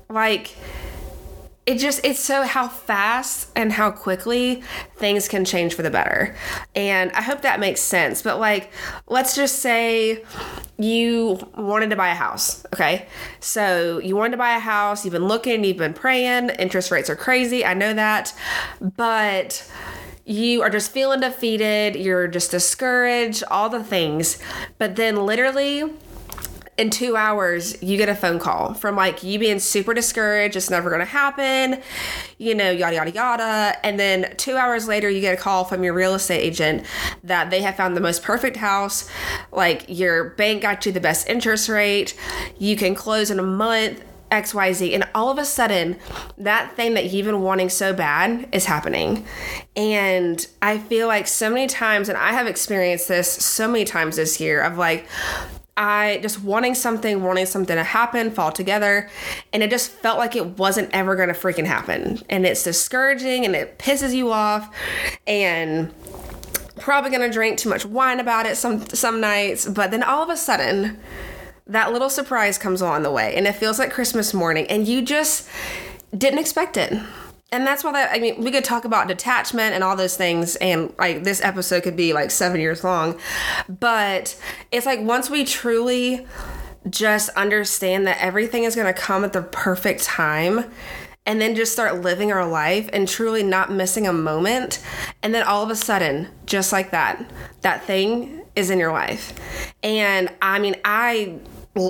like 0.08 0.56
it 1.66 1.78
just 1.78 2.04
it's 2.04 2.20
so 2.20 2.44
how 2.44 2.68
fast 2.68 3.50
and 3.56 3.72
how 3.72 3.90
quickly 3.90 4.62
things 4.94 5.26
can 5.26 5.44
change 5.44 5.74
for 5.74 5.82
the 5.82 5.90
better. 5.90 6.34
And 6.74 7.10
i 7.12 7.22
hope 7.22 7.42
that 7.42 7.60
makes 7.60 7.80
sense 7.80 8.22
but 8.22 8.38
like 8.38 8.70
let's 9.08 9.34
just 9.34 9.58
say 9.58 10.24
you 10.78 11.38
wanted 11.56 11.90
to 11.90 11.96
buy 11.96 12.08
a 12.08 12.14
house 12.14 12.64
okay? 12.72 13.06
So 13.40 13.98
you 13.98 14.16
wanted 14.16 14.32
to 14.32 14.36
buy 14.36 14.56
a 14.56 14.60
house 14.60 15.04
you've 15.04 15.12
been 15.12 15.26
looking 15.26 15.64
you've 15.64 15.76
been 15.76 15.94
praying 15.94 16.50
interest 16.50 16.90
rates 16.90 17.10
are 17.10 17.16
crazy 17.16 17.64
i 17.64 17.74
know 17.74 17.92
that 17.92 18.32
but 18.80 19.68
you 20.26 20.60
are 20.60 20.70
just 20.70 20.90
feeling 20.90 21.20
defeated 21.20 21.94
you're 21.96 22.26
just 22.26 22.50
discouraged 22.50 23.44
all 23.50 23.68
the 23.68 23.82
things. 23.82 24.38
But 24.76 24.96
then 24.96 25.24
literally 25.24 25.84
in 26.78 26.90
two 26.90 27.16
hours, 27.16 27.80
you 27.82 27.96
get 27.96 28.08
a 28.08 28.14
phone 28.14 28.38
call 28.38 28.74
from 28.74 28.96
like 28.96 29.22
you 29.22 29.38
being 29.38 29.58
super 29.58 29.94
discouraged, 29.94 30.56
it's 30.56 30.70
never 30.70 30.90
gonna 30.90 31.04
happen, 31.04 31.80
you 32.38 32.54
know, 32.54 32.70
yada, 32.70 32.96
yada, 32.96 33.10
yada. 33.10 33.86
And 33.86 33.98
then 33.98 34.34
two 34.36 34.56
hours 34.56 34.86
later, 34.86 35.08
you 35.08 35.20
get 35.20 35.38
a 35.38 35.40
call 35.40 35.64
from 35.64 35.82
your 35.82 35.94
real 35.94 36.14
estate 36.14 36.40
agent 36.40 36.84
that 37.24 37.50
they 37.50 37.62
have 37.62 37.76
found 37.76 37.96
the 37.96 38.00
most 38.00 38.22
perfect 38.22 38.56
house, 38.56 39.08
like 39.52 39.84
your 39.88 40.30
bank 40.30 40.62
got 40.62 40.84
you 40.84 40.92
the 40.92 41.00
best 41.00 41.28
interest 41.28 41.68
rate, 41.68 42.14
you 42.58 42.76
can 42.76 42.94
close 42.94 43.30
in 43.30 43.38
a 43.38 43.44
month. 43.44 44.02
XYZ. 44.30 44.92
And 44.92 45.06
all 45.14 45.30
of 45.30 45.38
a 45.38 45.44
sudden, 45.44 45.96
that 46.36 46.74
thing 46.74 46.94
that 46.94 47.12
you've 47.12 47.26
been 47.26 47.42
wanting 47.42 47.68
so 47.68 47.92
bad 47.92 48.48
is 48.52 48.64
happening. 48.64 49.24
And 49.76 50.44
I 50.60 50.78
feel 50.78 51.06
like 51.06 51.28
so 51.28 51.48
many 51.48 51.68
times, 51.68 52.08
and 52.08 52.18
I 52.18 52.32
have 52.32 52.48
experienced 52.48 53.06
this 53.06 53.30
so 53.30 53.68
many 53.68 53.84
times 53.84 54.16
this 54.16 54.40
year, 54.40 54.60
of 54.60 54.78
like, 54.78 55.06
I 55.76 56.18
just 56.22 56.42
wanting 56.42 56.74
something, 56.74 57.22
wanting 57.22 57.46
something 57.46 57.76
to 57.76 57.84
happen, 57.84 58.30
fall 58.30 58.50
together, 58.50 59.08
and 59.52 59.62
it 59.62 59.70
just 59.70 59.90
felt 59.90 60.18
like 60.18 60.34
it 60.34 60.58
wasn't 60.58 60.90
ever 60.92 61.16
going 61.16 61.28
to 61.28 61.34
freaking 61.34 61.66
happen. 61.66 62.22
And 62.30 62.46
it's 62.46 62.62
discouraging 62.62 63.44
and 63.44 63.54
it 63.54 63.78
pisses 63.78 64.14
you 64.14 64.32
off. 64.32 64.74
And 65.26 65.92
probably 66.78 67.10
going 67.10 67.22
to 67.22 67.30
drink 67.30 67.58
too 67.58 67.68
much 67.68 67.84
wine 67.84 68.20
about 68.20 68.46
it 68.46 68.56
some 68.56 68.86
some 68.88 69.20
nights, 69.20 69.66
but 69.66 69.90
then 69.90 70.02
all 70.02 70.22
of 70.22 70.28
a 70.28 70.36
sudden 70.36 70.98
that 71.66 71.92
little 71.92 72.10
surprise 72.10 72.58
comes 72.58 72.80
along 72.80 73.02
the 73.02 73.10
way. 73.10 73.34
And 73.34 73.46
it 73.46 73.54
feels 73.56 73.78
like 73.78 73.90
Christmas 73.90 74.32
morning. 74.32 74.66
And 74.68 74.86
you 74.86 75.02
just 75.02 75.48
didn't 76.16 76.38
expect 76.38 76.76
it 76.76 76.92
and 77.52 77.66
that's 77.66 77.84
why 77.84 77.92
that 77.92 78.12
I 78.12 78.18
mean 78.18 78.42
we 78.42 78.50
could 78.50 78.64
talk 78.64 78.84
about 78.84 79.08
detachment 79.08 79.74
and 79.74 79.84
all 79.84 79.96
those 79.96 80.16
things 80.16 80.56
and 80.56 80.92
like 80.98 81.24
this 81.24 81.40
episode 81.40 81.82
could 81.82 81.96
be 81.96 82.12
like 82.12 82.30
7 82.30 82.60
years 82.60 82.82
long. 82.82 83.18
But 83.68 84.40
it's 84.72 84.86
like 84.86 85.00
once 85.00 85.30
we 85.30 85.44
truly 85.44 86.26
just 86.90 87.30
understand 87.30 88.06
that 88.06 88.18
everything 88.20 88.64
is 88.64 88.74
going 88.74 88.92
to 88.92 89.00
come 89.00 89.24
at 89.24 89.32
the 89.32 89.42
perfect 89.42 90.02
time 90.04 90.70
and 91.24 91.40
then 91.40 91.56
just 91.56 91.72
start 91.72 92.02
living 92.02 92.30
our 92.30 92.46
life 92.46 92.88
and 92.92 93.08
truly 93.08 93.42
not 93.42 93.72
missing 93.72 94.06
a 94.06 94.12
moment 94.12 94.84
and 95.22 95.34
then 95.34 95.42
all 95.42 95.62
of 95.62 95.70
a 95.70 95.76
sudden 95.76 96.28
just 96.46 96.72
like 96.72 96.90
that 96.90 97.30
that 97.62 97.84
thing 97.84 98.42
is 98.54 98.70
in 98.70 98.78
your 98.78 98.92
life. 98.92 99.72
And 99.82 100.30
i 100.42 100.58
mean 100.58 100.76
i 100.84 101.38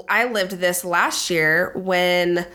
I 0.09 0.25
lived 0.25 0.53
this 0.53 0.85
last 0.85 1.31
year 1.31 1.72
when 1.77 2.46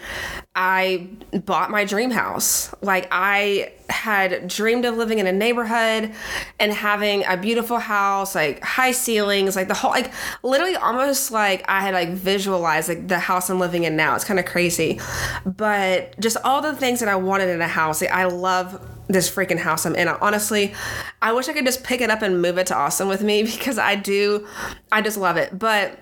I 0.53 1.07
bought 1.45 1.71
my 1.71 1.85
dream 1.85 2.11
house. 2.11 2.73
Like 2.81 3.07
I 3.09 3.71
had 3.89 4.47
dreamed 4.47 4.83
of 4.83 4.97
living 4.97 5.19
in 5.19 5.27
a 5.27 5.31
neighborhood 5.31 6.13
and 6.59 6.73
having 6.73 7.23
a 7.25 7.37
beautiful 7.37 7.79
house, 7.79 8.35
like 8.35 8.61
high 8.61 8.91
ceilings, 8.91 9.55
like 9.55 9.69
the 9.69 9.73
whole 9.73 9.91
like 9.91 10.11
literally 10.43 10.75
almost 10.75 11.31
like 11.31 11.63
I 11.69 11.81
had 11.81 11.93
like 11.93 12.09
visualized 12.09 12.89
like 12.89 13.07
the 13.07 13.19
house 13.19 13.49
I'm 13.49 13.59
living 13.59 13.85
in 13.85 13.95
now. 13.95 14.15
It's 14.15 14.25
kind 14.25 14.39
of 14.39 14.45
crazy. 14.45 14.99
But 15.45 16.19
just 16.19 16.37
all 16.43 16.61
the 16.61 16.75
things 16.75 16.99
that 16.99 17.07
I 17.07 17.15
wanted 17.15 17.47
in 17.47 17.61
a 17.61 17.67
house. 17.67 18.01
Like 18.01 18.11
I 18.11 18.25
love 18.25 18.85
this 19.07 19.33
freaking 19.33 19.57
house 19.57 19.85
I'm 19.85 19.95
in. 19.95 20.07
Honestly, 20.09 20.73
I 21.21 21.31
wish 21.31 21.47
I 21.47 21.53
could 21.53 21.65
just 21.65 21.83
pick 21.83 22.01
it 22.01 22.09
up 22.09 22.21
and 22.21 22.41
move 22.41 22.57
it 22.57 22.67
to 22.67 22.75
Austin 22.75 23.07
with 23.07 23.23
me 23.23 23.43
because 23.51 23.77
I 23.77 23.95
do 23.95 24.45
I 24.91 25.01
just 25.01 25.17
love 25.17 25.37
it. 25.37 25.57
But 25.57 25.97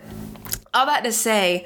all 0.74 0.86
that 0.86 1.04
to 1.04 1.12
say, 1.12 1.66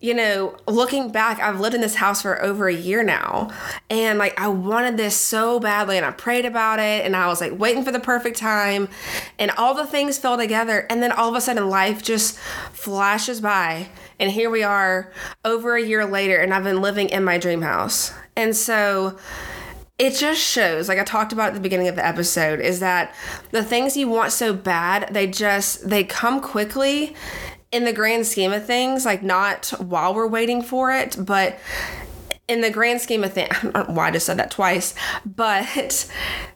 you 0.00 0.14
know, 0.14 0.56
looking 0.68 1.10
back, 1.10 1.40
I've 1.40 1.60
lived 1.60 1.74
in 1.74 1.80
this 1.80 1.96
house 1.96 2.22
for 2.22 2.40
over 2.42 2.68
a 2.68 2.74
year 2.74 3.02
now. 3.02 3.50
And 3.90 4.18
like, 4.18 4.38
I 4.38 4.48
wanted 4.48 4.96
this 4.96 5.16
so 5.16 5.58
badly. 5.58 5.96
And 5.96 6.06
I 6.06 6.12
prayed 6.12 6.44
about 6.44 6.78
it. 6.78 7.04
And 7.04 7.16
I 7.16 7.26
was 7.26 7.40
like 7.40 7.58
waiting 7.58 7.84
for 7.84 7.92
the 7.92 8.00
perfect 8.00 8.38
time. 8.38 8.88
And 9.38 9.50
all 9.52 9.74
the 9.74 9.86
things 9.86 10.18
fell 10.18 10.36
together. 10.36 10.86
And 10.88 11.02
then 11.02 11.12
all 11.12 11.28
of 11.28 11.34
a 11.34 11.40
sudden, 11.40 11.68
life 11.68 12.02
just 12.02 12.38
flashes 12.38 13.40
by. 13.40 13.88
And 14.20 14.30
here 14.30 14.50
we 14.50 14.62
are 14.62 15.12
over 15.44 15.74
a 15.74 15.82
year 15.82 16.04
later. 16.06 16.36
And 16.36 16.54
I've 16.54 16.64
been 16.64 16.80
living 16.80 17.08
in 17.08 17.24
my 17.24 17.38
dream 17.38 17.62
house. 17.62 18.12
And 18.36 18.54
so, 18.54 19.18
it 19.96 20.12
just 20.16 20.40
shows 20.40 20.88
like 20.88 20.98
i 20.98 21.04
talked 21.04 21.32
about 21.32 21.48
at 21.48 21.54
the 21.54 21.60
beginning 21.60 21.86
of 21.86 21.94
the 21.94 22.04
episode 22.04 22.58
is 22.58 22.80
that 22.80 23.14
the 23.52 23.62
things 23.62 23.96
you 23.96 24.08
want 24.08 24.32
so 24.32 24.52
bad 24.52 25.08
they 25.12 25.24
just 25.24 25.88
they 25.88 26.02
come 26.02 26.40
quickly 26.40 27.14
in 27.74 27.84
the 27.84 27.92
grand 27.92 28.24
scheme 28.24 28.52
of 28.52 28.64
things, 28.64 29.04
like 29.04 29.20
not 29.24 29.70
while 29.80 30.14
we're 30.14 30.28
waiting 30.28 30.62
for 30.62 30.92
it, 30.92 31.16
but 31.18 31.58
in 32.46 32.60
the 32.60 32.70
grand 32.70 33.00
scheme 33.00 33.24
of 33.24 33.32
things, 33.32 33.50
I 33.62 33.62
don't 33.62 33.88
know 33.88 33.94
why 33.94 34.08
I 34.08 34.10
just 34.12 34.26
said 34.26 34.38
that 34.38 34.52
twice, 34.52 34.94
but 35.26 36.08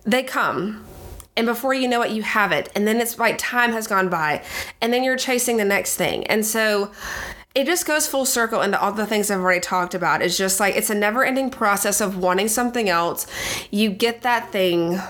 they 0.04 0.22
come. 0.22 0.85
And 1.37 1.44
before 1.44 1.74
you 1.74 1.88
know 1.88 2.02
it, 2.02 2.12
you 2.12 2.22
have 2.22 2.52
it. 2.52 2.70
And 2.76 2.87
then 2.87 3.00
it's 3.00 3.18
like 3.18 3.37
time 3.37 3.72
has 3.72 3.88
gone 3.88 4.09
by. 4.09 4.44
And 4.81 4.92
then 4.92 5.02
you're 5.02 5.16
chasing 5.16 5.57
the 5.57 5.64
next 5.64 5.96
thing. 5.96 6.24
And 6.28 6.46
so 6.46 6.92
it 7.52 7.66
just 7.66 7.85
goes 7.85 8.07
full 8.07 8.24
circle 8.24 8.62
into 8.62 8.81
all 8.81 8.92
the 8.92 9.07
things 9.07 9.28
I've 9.28 9.40
already 9.40 9.61
talked 9.61 9.94
about. 9.94 10.22
It's 10.22 10.37
just 10.37 10.61
like 10.61 10.76
it's 10.76 10.90
a 10.90 10.94
never 10.94 11.24
ending 11.24 11.50
process 11.50 12.00
of 12.00 12.16
wanting 12.16 12.46
something 12.46 12.88
else. 12.88 13.26
You 13.72 13.90
get 13.90 14.22
that 14.22 14.52
thing 14.52 15.00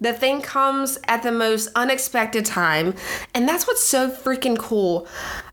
the 0.00 0.12
thing 0.12 0.42
comes 0.42 0.98
at 1.08 1.22
the 1.22 1.32
most 1.32 1.68
unexpected 1.74 2.44
time. 2.44 2.94
And 3.34 3.48
that's 3.48 3.66
what's 3.66 3.82
so 3.82 4.10
freaking 4.10 4.58
cool 4.58 5.08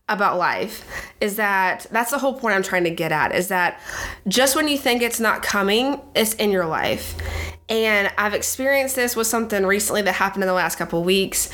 about 0.08 0.36
life 0.36 0.84
is 1.20 1.36
that 1.36 1.86
that's 1.90 2.10
the 2.10 2.18
whole 2.18 2.34
point 2.34 2.54
I'm 2.54 2.62
trying 2.62 2.84
to 2.84 2.90
get 2.90 3.10
at 3.10 3.34
is 3.34 3.48
that 3.48 3.80
just 4.28 4.54
when 4.54 4.68
you 4.68 4.76
think 4.76 5.00
it's 5.00 5.20
not 5.20 5.42
coming, 5.42 6.00
it's 6.14 6.34
in 6.34 6.50
your 6.50 6.66
life. 6.66 7.16
And 7.70 8.12
I've 8.18 8.34
experienced 8.34 8.96
this 8.96 9.16
with 9.16 9.26
something 9.26 9.64
recently 9.64 10.02
that 10.02 10.12
happened 10.12 10.42
in 10.42 10.48
the 10.48 10.54
last 10.54 10.76
couple 10.76 11.02
weeks. 11.02 11.48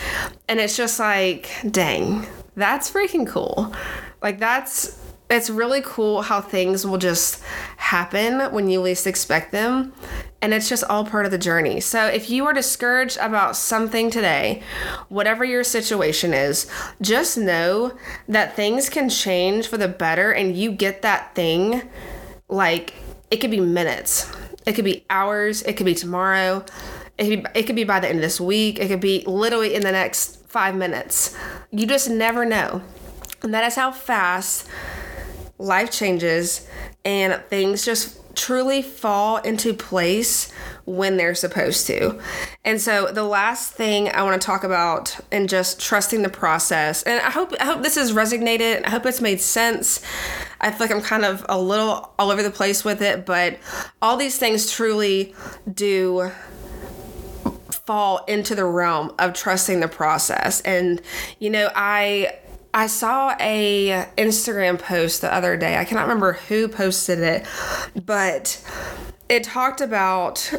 And 0.48 0.58
it's 0.58 0.76
just 0.76 0.98
like, 0.98 1.48
dang, 1.70 2.26
that's 2.56 2.90
freaking 2.90 3.26
cool. 3.26 3.72
Like, 4.20 4.40
that's 4.40 4.98
it's 5.30 5.48
really 5.48 5.80
cool 5.84 6.22
how 6.22 6.40
things 6.40 6.84
will 6.84 6.98
just 6.98 7.42
happen 7.76 8.52
when 8.52 8.68
you 8.68 8.80
least 8.80 9.06
expect 9.06 9.52
them. 9.52 9.92
And 10.42 10.52
it's 10.52 10.68
just 10.68 10.84
all 10.84 11.04
part 11.04 11.24
of 11.24 11.30
the 11.30 11.38
journey. 11.38 11.80
So 11.80 12.06
if 12.06 12.30
you 12.30 12.46
are 12.46 12.52
discouraged 12.52 13.18
about 13.18 13.56
something 13.56 14.10
today, 14.10 14.62
whatever 15.08 15.44
your 15.44 15.62
situation 15.62 16.34
is, 16.34 16.68
just 17.00 17.38
know 17.38 17.96
that 18.28 18.56
things 18.56 18.88
can 18.88 19.08
change 19.08 19.68
for 19.68 19.76
the 19.76 19.88
better 19.88 20.32
and 20.32 20.56
you 20.56 20.72
get 20.72 21.02
that 21.02 21.34
thing 21.34 21.82
like 22.48 22.94
it 23.30 23.36
could 23.36 23.50
be 23.50 23.60
minutes, 23.60 24.32
it 24.66 24.72
could 24.72 24.84
be 24.84 25.04
hours, 25.10 25.62
it 25.62 25.76
could 25.76 25.86
be 25.86 25.94
tomorrow, 25.94 26.64
it 27.18 27.28
could 27.28 27.42
be, 27.44 27.60
it 27.60 27.62
could 27.64 27.76
be 27.76 27.84
by 27.84 28.00
the 28.00 28.08
end 28.08 28.18
of 28.18 28.22
this 28.22 28.40
week, 28.40 28.78
it 28.80 28.88
could 28.88 29.00
be 29.00 29.22
literally 29.26 29.74
in 29.74 29.82
the 29.82 29.92
next 29.92 30.44
five 30.48 30.74
minutes. 30.74 31.36
You 31.70 31.86
just 31.86 32.10
never 32.10 32.44
know. 32.44 32.82
And 33.42 33.54
that 33.54 33.64
is 33.64 33.76
how 33.76 33.92
fast 33.92 34.68
life 35.60 35.90
changes 35.90 36.66
and 37.04 37.40
things 37.48 37.84
just 37.84 38.16
truly 38.34 38.80
fall 38.80 39.36
into 39.38 39.74
place 39.74 40.50
when 40.84 41.16
they're 41.16 41.34
supposed 41.34 41.86
to. 41.86 42.18
And 42.64 42.80
so 42.80 43.12
the 43.12 43.24
last 43.24 43.72
thing 43.72 44.08
I 44.08 44.22
want 44.22 44.40
to 44.40 44.44
talk 44.44 44.64
about 44.64 45.18
and 45.30 45.48
just 45.48 45.80
trusting 45.80 46.22
the 46.22 46.28
process. 46.28 47.02
And 47.02 47.20
I 47.20 47.30
hope 47.30 47.52
I 47.60 47.64
hope 47.64 47.82
this 47.82 47.96
has 47.96 48.12
resonated. 48.12 48.86
I 48.86 48.90
hope 48.90 49.04
it's 49.06 49.20
made 49.20 49.40
sense. 49.40 50.00
I 50.60 50.70
feel 50.70 50.86
like 50.86 50.90
I'm 50.90 51.02
kind 51.02 51.24
of 51.24 51.44
a 51.48 51.60
little 51.60 52.12
all 52.18 52.30
over 52.30 52.42
the 52.42 52.50
place 52.50 52.84
with 52.84 53.02
it, 53.02 53.26
but 53.26 53.58
all 54.00 54.16
these 54.16 54.38
things 54.38 54.70
truly 54.70 55.34
do 55.72 56.30
fall 57.70 58.24
into 58.26 58.54
the 58.54 58.64
realm 58.64 59.12
of 59.18 59.34
trusting 59.34 59.80
the 59.80 59.88
process. 59.88 60.60
And 60.62 61.02
you 61.38 61.50
know, 61.50 61.70
I 61.74 62.38
I 62.72 62.86
saw 62.86 63.34
a 63.40 64.06
Instagram 64.16 64.78
post 64.78 65.22
the 65.22 65.32
other 65.32 65.56
day. 65.56 65.76
I 65.76 65.84
cannot 65.84 66.02
remember 66.02 66.34
who 66.34 66.68
posted 66.68 67.18
it, 67.18 67.46
but 68.06 68.64
it 69.28 69.44
talked 69.44 69.80
about 69.80 70.52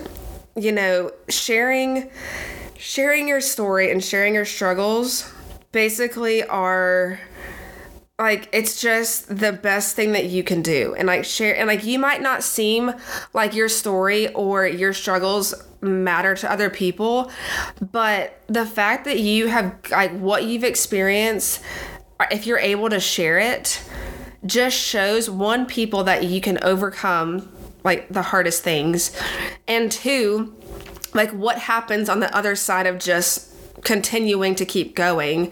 you 0.55 0.71
know 0.71 1.11
sharing 1.29 2.09
sharing 2.77 3.27
your 3.27 3.41
story 3.41 3.91
and 3.91 4.03
sharing 4.03 4.33
your 4.33 4.45
struggles 4.45 5.31
basically 5.71 6.43
are 6.43 7.19
like 8.19 8.49
it's 8.51 8.81
just 8.81 9.35
the 9.39 9.51
best 9.51 9.95
thing 9.95 10.11
that 10.11 10.25
you 10.25 10.43
can 10.43 10.61
do 10.61 10.93
and 10.95 11.07
like 11.07 11.23
share 11.23 11.55
and 11.55 11.67
like 11.67 11.85
you 11.85 11.97
might 11.97 12.21
not 12.21 12.43
seem 12.43 12.91
like 13.33 13.55
your 13.55 13.69
story 13.69 14.27
or 14.33 14.65
your 14.65 14.93
struggles 14.93 15.53
matter 15.81 16.35
to 16.35 16.51
other 16.51 16.69
people 16.69 17.31
but 17.91 18.39
the 18.47 18.65
fact 18.65 19.05
that 19.05 19.19
you 19.19 19.47
have 19.47 19.73
like 19.89 20.11
what 20.17 20.43
you've 20.43 20.63
experienced 20.63 21.61
if 22.31 22.45
you're 22.45 22.59
able 22.59 22.89
to 22.89 22.99
share 22.99 23.39
it, 23.39 23.81
just 24.45 24.75
shows 24.75 25.29
one, 25.29 25.65
people 25.65 26.03
that 26.03 26.23
you 26.25 26.41
can 26.41 26.61
overcome 26.63 27.51
like 27.83 28.07
the 28.09 28.21
hardest 28.21 28.63
things, 28.63 29.15
and 29.67 29.91
two, 29.91 30.55
like 31.13 31.31
what 31.31 31.57
happens 31.57 32.09
on 32.09 32.19
the 32.19 32.35
other 32.35 32.55
side 32.55 32.85
of 32.85 32.99
just 32.99 33.51
continuing 33.83 34.53
to 34.55 34.65
keep 34.65 34.95
going. 34.95 35.51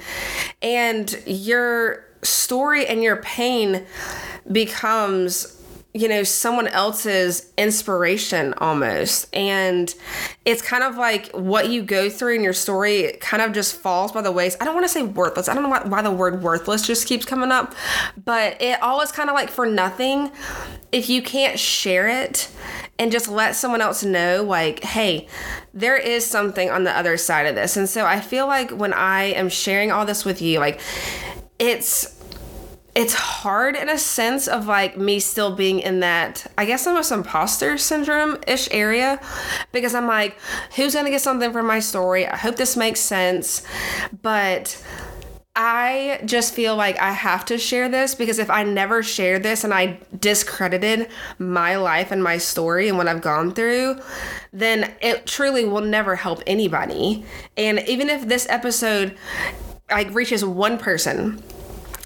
And 0.62 1.22
your 1.26 2.06
story 2.22 2.86
and 2.86 3.02
your 3.02 3.18
pain 3.18 3.86
becomes 4.52 5.59
you 5.94 6.08
know 6.08 6.24
someone 6.24 6.68
else's 6.68 7.52
inspiration 7.58 8.54
almost. 8.58 9.28
And 9.36 9.94
it's 10.46 10.62
kind 10.62 10.84
of 10.84 10.96
like 10.98 11.32
what 11.32 11.70
you 11.70 11.82
go 11.82 12.10
through 12.10 12.36
in 12.36 12.44
your 12.44 12.54
story 12.54 13.00
it 13.02 13.20
kind 13.22 13.42
of 13.42 13.54
just 13.54 13.76
falls 13.76 14.12
by 14.12 14.22
the 14.22 14.32
ways 14.32 14.58
i 14.60 14.66
don't 14.66 14.74
want 14.74 14.84
to 14.86 14.90
say 14.90 15.04
worthless 15.04 15.48
i 15.48 15.54
don't 15.54 15.62
know 15.62 15.70
why, 15.70 15.84
why 15.84 16.02
the 16.02 16.12
word 16.12 16.42
worthless 16.42 16.86
just 16.86 17.08
keeps 17.08 17.26
coming 17.26 17.52
up 17.52 17.76
but 18.26 18.60
it 18.62 18.82
always 18.82 19.12
kind 19.12 19.30
of 19.30 19.36
like 19.36 19.50
for 19.50 19.66
nothing. 19.66 20.32
If 20.92 21.10
you 21.10 21.22
can't 21.22 21.60
share 21.60 22.08
it 22.08 22.50
and 22.98 23.12
just 23.12 23.28
let 23.28 23.56
someone 23.56 23.82
else 23.82 24.04
know 24.04 24.44
like 24.44 24.84
hey 24.84 25.28
there 25.74 25.98
is 25.98 26.26
something 26.26 26.70
on 26.70 26.84
the 26.84 26.98
other 26.98 27.16
side 27.18 27.46
of 27.46 27.56
this. 27.56 27.78
And 27.78 27.88
so 27.88 28.06
i 28.06 28.20
feel 28.20 28.48
like 28.48 28.72
when 28.72 28.94
i 28.94 29.24
am 29.24 29.50
sharing 29.50 29.92
all 29.92 30.06
this 30.06 30.26
with 30.26 30.42
you 30.42 30.60
like 30.60 30.80
it's 31.60 32.19
it's 33.00 33.14
hard 33.14 33.78
in 33.78 33.88
a 33.88 33.98
sense 33.98 34.46
of 34.46 34.68
like 34.68 34.98
me 34.98 35.22
still 35.22 35.56
being 35.56 35.80
in 35.80 36.02
that 36.02 36.46
i 36.58 36.66
guess 36.66 36.86
almost 36.86 37.14
imposter 37.14 37.78
syndrome 37.78 38.38
ish 38.46 38.68
area 38.72 39.18
because 39.72 39.96
i'm 39.96 40.06
like 40.06 40.38
who's 40.76 40.94
gonna 40.94 41.10
get 41.10 41.22
something 41.22 41.54
from 41.54 41.66
my 41.66 41.80
story 41.80 42.28
i 42.28 42.36
hope 42.36 42.58
this 42.58 42.76
makes 42.76 43.00
sense 43.00 43.64
but 44.22 44.84
I 45.62 46.22
just 46.24 46.54
feel 46.54 46.78
like 46.78 46.98
I 47.00 47.12
have 47.12 47.44
to 47.46 47.58
share 47.58 47.90
this 47.90 48.16
because 48.16 48.40
if 48.40 48.50
I 48.50 48.64
never 48.64 49.04
share 49.04 49.40
this 49.40 49.66
and 49.66 49.74
I 49.74 50.00
discredited 50.18 51.10
my 51.38 51.76
life 51.76 52.12
and 52.12 52.24
my 52.24 52.38
story 52.38 52.88
and 52.88 52.98
what 52.98 53.10
I've 53.10 53.20
gone 53.22 53.54
through, 53.54 54.00
then 54.54 54.94
it 55.02 55.26
truly 55.26 55.66
will 55.66 55.82
never 55.82 56.16
help 56.16 56.42
anybody. 56.48 57.26
And 57.58 57.80
even 57.90 58.10
if 58.10 58.26
this 58.26 58.48
episode 58.48 59.18
like 59.90 60.14
reaches 60.14 60.46
one 60.46 60.78
person, 60.78 61.44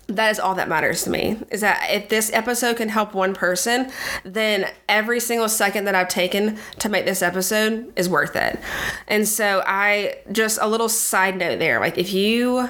that 0.08 0.32
is 0.32 0.39
all 0.39 0.56
that 0.56 0.68
matters 0.68 1.04
to 1.04 1.10
me 1.10 1.38
is 1.50 1.62
that 1.62 1.88
if 1.89 2.10
this 2.10 2.32
episode 2.34 2.78
can 2.78 2.89
help 2.89 3.13
one 3.13 3.34
person 3.34 3.89
then 4.24 4.70
every 4.89 5.20
single 5.20 5.48
second 5.48 5.86
that 5.86 5.96
i've 5.96 6.10
taken 6.10 6.58
to 6.80 6.89
make 6.89 7.06
this 7.06 7.22
episode 7.22 7.92
is 7.96 8.10
worth 8.10 8.36
it. 8.36 8.60
And 9.08 9.28
so 9.28 9.63
i 9.66 10.18
just 10.32 10.60
a 10.62 10.68
little 10.68 10.89
side 10.89 11.38
note 11.38 11.60
there 11.60 11.80
like 11.80 11.98
if 11.98 12.13
you 12.13 12.70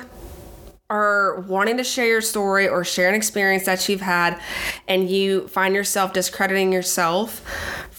are 0.90 1.40
wanting 1.42 1.78
to 1.78 1.84
share 1.84 2.06
your 2.06 2.22
story 2.22 2.68
or 2.68 2.84
share 2.84 3.10
an 3.10 3.16
experience 3.16 3.66
that 3.66 3.90
you've 3.90 4.02
had 4.02 4.40
and 4.88 5.10
you 5.10 5.48
find 5.48 5.74
yourself 5.74 6.14
discrediting 6.14 6.72
yourself 6.72 7.42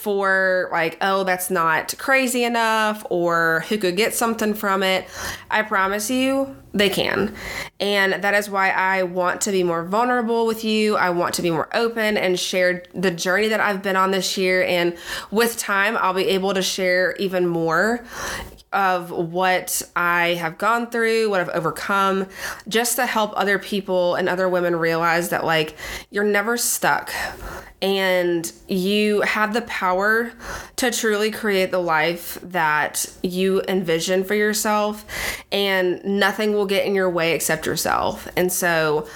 for 0.05 0.69
like, 0.71 0.99
oh, 1.01 1.25
that's 1.25 1.51
not 1.51 1.97
crazy 1.97 2.45
enough 2.45 3.07
or 3.09 3.65
who 3.71 3.79
could 3.79 3.97
get 3.97 4.13
something 4.13 4.53
from 4.53 4.83
it, 4.83 5.09
I 5.51 5.63
promise 5.63 6.11
you 6.11 6.55
they 6.75 6.91
can. 6.91 7.35
And 7.81 8.13
that 8.23 8.35
is 8.35 8.51
why 8.51 8.69
I 8.69 9.05
want 9.05 9.41
to 9.43 9.51
be 9.51 9.63
more 9.63 9.83
vulnerable 9.83 10.45
with 10.45 10.63
you. 10.63 10.97
I 10.97 11.09
want 11.09 11.35
to 11.37 11.43
be 11.43 11.51
more 11.51 11.75
open 11.75 12.19
and 12.19 12.39
share 12.39 12.83
the 12.93 13.11
journey 13.11 13.49
that 13.49 13.61
I've 13.61 13.83
been 13.83 13.97
on 13.97 14.11
this 14.11 14.37
year. 14.37 14.63
And 14.63 14.95
with 15.31 15.57
time, 15.57 15.97
I'll 15.97 16.13
be 16.13 16.29
able 16.29 16.53
to 16.53 16.63
share 16.63 17.17
even 17.17 17.47
more 17.47 18.05
of 18.75 19.13
what 19.13 19.83
I 19.95 20.35
have 20.35 20.59
gone 20.59 20.91
through, 20.91 21.31
what 21.31 21.41
I've 21.41 21.49
overcome, 21.51 22.27
just 22.67 22.97
to 22.97 23.07
help 23.07 23.33
other 23.37 23.57
people 23.61 24.17
and 24.17 24.29
other 24.29 24.49
women 24.49 24.75
realize 24.75 25.29
that, 25.29 25.45
like, 25.45 25.77
you're 26.11 26.25
never 26.25 26.57
stuck 26.57 27.13
and 27.81 28.51
you 28.67 29.21
have 29.21 29.55
the 29.55 29.63
power 29.63 29.94
to 30.77 30.91
truly 30.91 31.31
create 31.31 31.71
the 31.71 31.79
life 31.79 32.39
that 32.43 33.07
you 33.23 33.63
envision 33.69 34.25
for 34.25 34.35
yourself, 34.35 35.05
and 35.51 36.05
nothing 36.05 36.53
will 36.53 36.67
get 36.67 36.87
in 36.87 36.95
your 36.95 37.11
way 37.11 37.35
except 37.35 37.67
yourself. 37.67 38.29
And 38.37 38.53
so, 38.53 39.09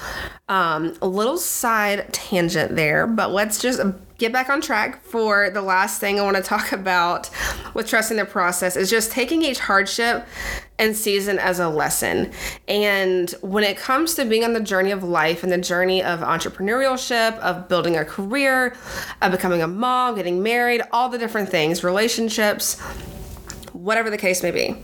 um, 0.49 0.97
a 1.03 1.09
little 1.09 1.39
side 1.39 2.13
tangent 2.13 2.77
there, 2.77 3.07
but 3.07 3.33
let's 3.33 3.61
just 3.61 3.81
get 4.19 4.33
back 4.33 4.49
on 4.51 4.61
track 4.61 5.01
for 5.03 5.49
the 5.51 5.63
last 5.63 6.01
thing 6.01 6.19
I 6.19 6.25
want 6.25 6.37
to 6.37 6.43
talk 6.43 6.73
about 6.73 7.31
with 7.75 7.89
trusting 7.89 8.17
the 8.17 8.25
process 8.25 8.77
is 8.77 8.91
just 8.91 9.11
taking 9.11 9.43
each 9.43 9.61
hardship 9.61 10.27
and 10.79 10.97
season 10.97 11.39
as 11.39 11.59
a 11.59 11.69
lesson. 11.69 12.31
And 12.69 13.31
when 13.41 13.65
it 13.65 13.77
comes 13.77 14.15
to 14.15 14.25
being 14.25 14.45
on 14.45 14.53
the 14.53 14.61
journey 14.61 14.91
of 14.91 15.03
life 15.03 15.43
and 15.43 15.51
the 15.51 15.59
journey 15.59 16.03
of 16.03 16.21
entrepreneurship, 16.21 17.37
of 17.39 17.69
building 17.69 17.97
a 17.97 18.05
career, 18.05 18.77
of 19.23 19.33
becoming 19.33 19.63
a 19.63 19.67
mom, 19.67 20.15
getting 20.17 20.43
married, 20.43 20.83
all 20.93 21.09
the 21.09 21.19
different 21.19 21.49
things, 21.49 21.83
relationships, 21.83 22.79
whatever 23.73 24.11
the 24.11 24.19
case 24.19 24.43
may 24.43 24.51
be. 24.51 24.77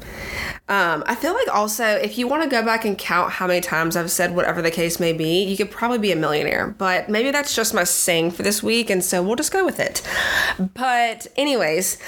Um, 0.67 1.05
I 1.07 1.15
feel 1.15 1.35
like 1.35 1.49
also 1.55 1.85
if 1.85 2.17
you 2.17 2.27
want 2.27 2.43
to 2.43 2.49
go 2.49 2.65
back 2.65 2.87
and 2.87 2.97
count 2.97 3.33
how 3.33 3.47
many 3.47 3.61
times 3.61 3.97
I've 3.97 4.11
said 4.11 4.35
whatever 4.35 4.63
the 4.63 4.71
case 4.71 4.99
may 4.99 5.13
be, 5.13 5.45
you 5.45 5.59
could 5.59 5.71
probably 5.71 5.99
be 5.99 6.11
a 6.11 6.17
millionaire. 6.17 6.69
But 6.69 7.11
maybe 7.11 7.31
that's 7.31 7.55
just 7.55 7.75
my 7.75 7.85
saying 7.85 8.31
for 8.31 8.43
this 8.43 8.63
week, 8.63 8.89
and 8.89 9.05
so 9.05 9.23
we'll 9.23 9.37
just 9.37 9.53
go 9.53 9.65
with 9.65 9.79
it. 9.79 10.01
But, 10.59 11.27
anyways, 11.37 11.99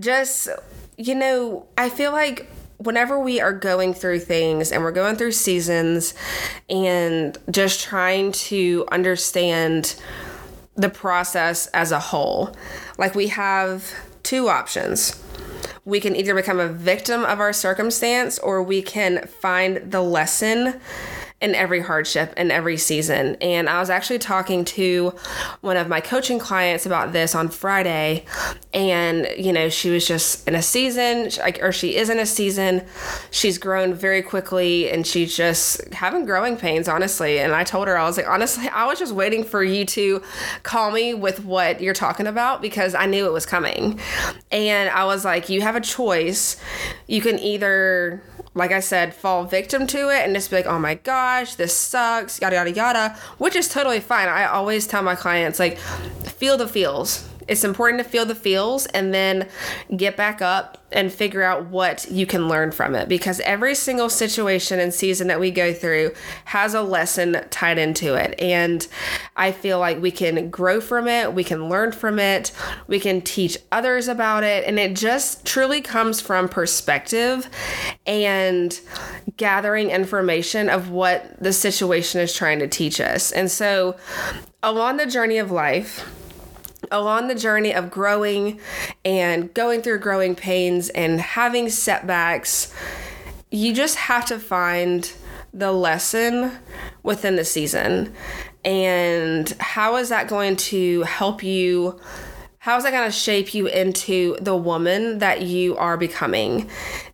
just, 0.00 0.48
you 0.96 1.14
know, 1.14 1.66
I 1.78 1.88
feel 1.88 2.10
like 2.10 2.48
whenever 2.78 3.20
we 3.20 3.40
are 3.40 3.52
going 3.52 3.94
through 3.94 4.18
things 4.18 4.72
and 4.72 4.82
we're 4.82 4.90
going 4.90 5.14
through 5.14 5.30
seasons 5.30 6.14
and 6.68 7.38
just 7.52 7.84
trying 7.84 8.32
to 8.32 8.84
understand 8.90 9.94
the 10.74 10.88
process 10.88 11.68
as 11.68 11.92
a 11.92 12.00
whole, 12.00 12.56
like 12.98 13.14
we 13.14 13.28
have 13.28 13.94
two 14.24 14.48
options 14.48 15.21
we 15.84 16.00
can 16.00 16.14
either 16.14 16.34
become 16.34 16.60
a 16.60 16.68
victim 16.68 17.24
of 17.24 17.40
our 17.40 17.52
circumstance 17.52 18.38
or 18.38 18.62
we 18.62 18.82
can 18.82 19.26
find 19.26 19.90
the 19.90 20.00
lesson 20.00 20.80
in 21.42 21.56
every 21.56 21.80
hardship 21.80 22.32
in 22.36 22.52
every 22.52 22.76
season. 22.76 23.36
And 23.40 23.68
I 23.68 23.80
was 23.80 23.90
actually 23.90 24.20
talking 24.20 24.64
to 24.66 25.12
one 25.60 25.76
of 25.76 25.88
my 25.88 26.00
coaching 26.00 26.38
clients 26.38 26.86
about 26.86 27.12
this 27.12 27.34
on 27.34 27.48
Friday. 27.48 28.24
And, 28.72 29.28
you 29.36 29.52
know, 29.52 29.68
she 29.68 29.90
was 29.90 30.06
just 30.06 30.46
in 30.46 30.54
a 30.54 30.62
season, 30.62 31.30
or 31.60 31.72
she 31.72 31.96
is 31.96 32.08
in 32.08 32.20
a 32.20 32.26
season. 32.26 32.86
She's 33.32 33.58
grown 33.58 33.92
very 33.92 34.22
quickly 34.22 34.88
and 34.88 35.04
she's 35.04 35.36
just 35.36 35.92
having 35.92 36.24
growing 36.24 36.56
pains, 36.56 36.86
honestly. 36.86 37.40
And 37.40 37.52
I 37.52 37.64
told 37.64 37.88
her, 37.88 37.98
I 37.98 38.04
was 38.04 38.16
like, 38.16 38.28
honestly, 38.28 38.68
I 38.68 38.86
was 38.86 39.00
just 39.00 39.12
waiting 39.12 39.42
for 39.42 39.64
you 39.64 39.84
to 39.86 40.22
call 40.62 40.92
me 40.92 41.12
with 41.12 41.44
what 41.44 41.80
you're 41.80 41.92
talking 41.92 42.28
about 42.28 42.62
because 42.62 42.94
I 42.94 43.06
knew 43.06 43.26
it 43.26 43.32
was 43.32 43.46
coming. 43.46 43.98
And 44.52 44.90
I 44.90 45.06
was 45.06 45.24
like, 45.24 45.48
you 45.48 45.60
have 45.62 45.74
a 45.74 45.80
choice. 45.80 46.56
You 47.08 47.20
can 47.20 47.40
either 47.40 48.22
like 48.54 48.72
I 48.72 48.80
said, 48.80 49.14
fall 49.14 49.44
victim 49.44 49.86
to 49.88 50.10
it 50.10 50.24
and 50.24 50.34
just 50.34 50.50
be 50.50 50.56
like, 50.56 50.66
oh 50.66 50.78
my 50.78 50.94
gosh, 50.94 51.54
this 51.54 51.74
sucks, 51.74 52.40
yada, 52.40 52.56
yada, 52.56 52.70
yada, 52.72 53.16
which 53.38 53.56
is 53.56 53.68
totally 53.68 54.00
fine. 54.00 54.28
I 54.28 54.44
always 54.44 54.86
tell 54.86 55.02
my 55.02 55.14
clients, 55.14 55.58
like, 55.58 55.78
feel 55.78 56.56
the 56.56 56.68
feels. 56.68 57.28
It's 57.52 57.64
important 57.64 58.02
to 58.02 58.08
feel 58.08 58.24
the 58.24 58.34
feels 58.34 58.86
and 58.86 59.12
then 59.12 59.46
get 59.94 60.16
back 60.16 60.40
up 60.40 60.78
and 60.90 61.12
figure 61.12 61.42
out 61.42 61.66
what 61.66 62.10
you 62.10 62.24
can 62.24 62.48
learn 62.48 62.72
from 62.72 62.94
it 62.94 63.10
because 63.10 63.40
every 63.40 63.74
single 63.74 64.08
situation 64.08 64.80
and 64.80 64.92
season 64.92 65.28
that 65.28 65.38
we 65.38 65.50
go 65.50 65.74
through 65.74 66.12
has 66.46 66.72
a 66.72 66.80
lesson 66.80 67.44
tied 67.50 67.76
into 67.76 68.14
it. 68.14 68.40
And 68.40 68.88
I 69.36 69.52
feel 69.52 69.78
like 69.78 70.00
we 70.00 70.10
can 70.10 70.48
grow 70.48 70.80
from 70.80 71.06
it, 71.06 71.34
we 71.34 71.44
can 71.44 71.68
learn 71.68 71.92
from 71.92 72.18
it, 72.18 72.52
we 72.86 72.98
can 72.98 73.20
teach 73.20 73.58
others 73.70 74.08
about 74.08 74.44
it. 74.44 74.64
And 74.64 74.78
it 74.78 74.96
just 74.96 75.44
truly 75.44 75.82
comes 75.82 76.22
from 76.22 76.48
perspective 76.48 77.50
and 78.06 78.80
gathering 79.36 79.90
information 79.90 80.70
of 80.70 80.88
what 80.88 81.38
the 81.38 81.52
situation 81.52 82.22
is 82.22 82.34
trying 82.34 82.60
to 82.60 82.68
teach 82.68 82.98
us. 82.98 83.30
And 83.30 83.50
so, 83.50 83.96
along 84.62 84.96
the 84.96 85.06
journey 85.06 85.36
of 85.36 85.50
life, 85.50 86.08
along 86.92 87.28
the 87.28 87.34
journey 87.34 87.74
of 87.74 87.90
growing 87.90 88.60
and 89.04 89.52
going 89.54 89.82
through 89.82 89.98
growing 89.98 90.36
pains 90.36 90.88
and 90.90 91.20
having 91.20 91.68
setbacks, 91.68 92.72
you 93.50 93.74
just 93.74 93.96
have 93.96 94.24
to 94.26 94.38
find 94.38 95.12
the 95.52 95.72
lesson 95.72 96.52
within 97.02 97.36
the 97.36 97.44
season. 97.44 98.14
And 98.64 99.48
how 99.58 99.96
is 99.96 100.10
that 100.10 100.28
going 100.28 100.56
to 100.56 101.02
help 101.02 101.42
you? 101.42 102.00
How 102.62 102.76
is 102.76 102.84
that 102.84 102.92
going 102.92 103.04
to 103.04 103.10
shape 103.10 103.54
you 103.54 103.66
into 103.66 104.36
the 104.40 104.54
woman 104.54 105.18
that 105.18 105.42
you 105.42 105.76
are 105.78 105.96
becoming? 105.96 106.70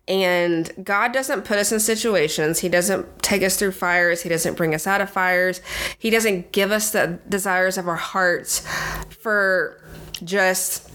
And 0.07 0.71
God 0.83 1.11
doesn't 1.11 1.43
put 1.43 1.57
us 1.57 1.71
in 1.71 1.79
situations. 1.79 2.59
He 2.59 2.69
doesn't 2.69 3.23
take 3.23 3.41
us 3.41 3.55
through 3.57 3.71
fires. 3.71 4.21
He 4.21 4.29
doesn't 4.29 4.55
bring 4.55 4.75
us 4.75 4.85
out 4.85 5.01
of 5.01 5.09
fires. 5.09 5.59
He 5.97 6.11
doesn't 6.11 6.51
give 6.51 6.71
us 6.71 6.91
the 6.91 7.17
desires 7.27 7.79
of 7.79 7.87
our 7.87 7.95
hearts 7.95 8.63
for 9.09 9.81
just 10.23 10.87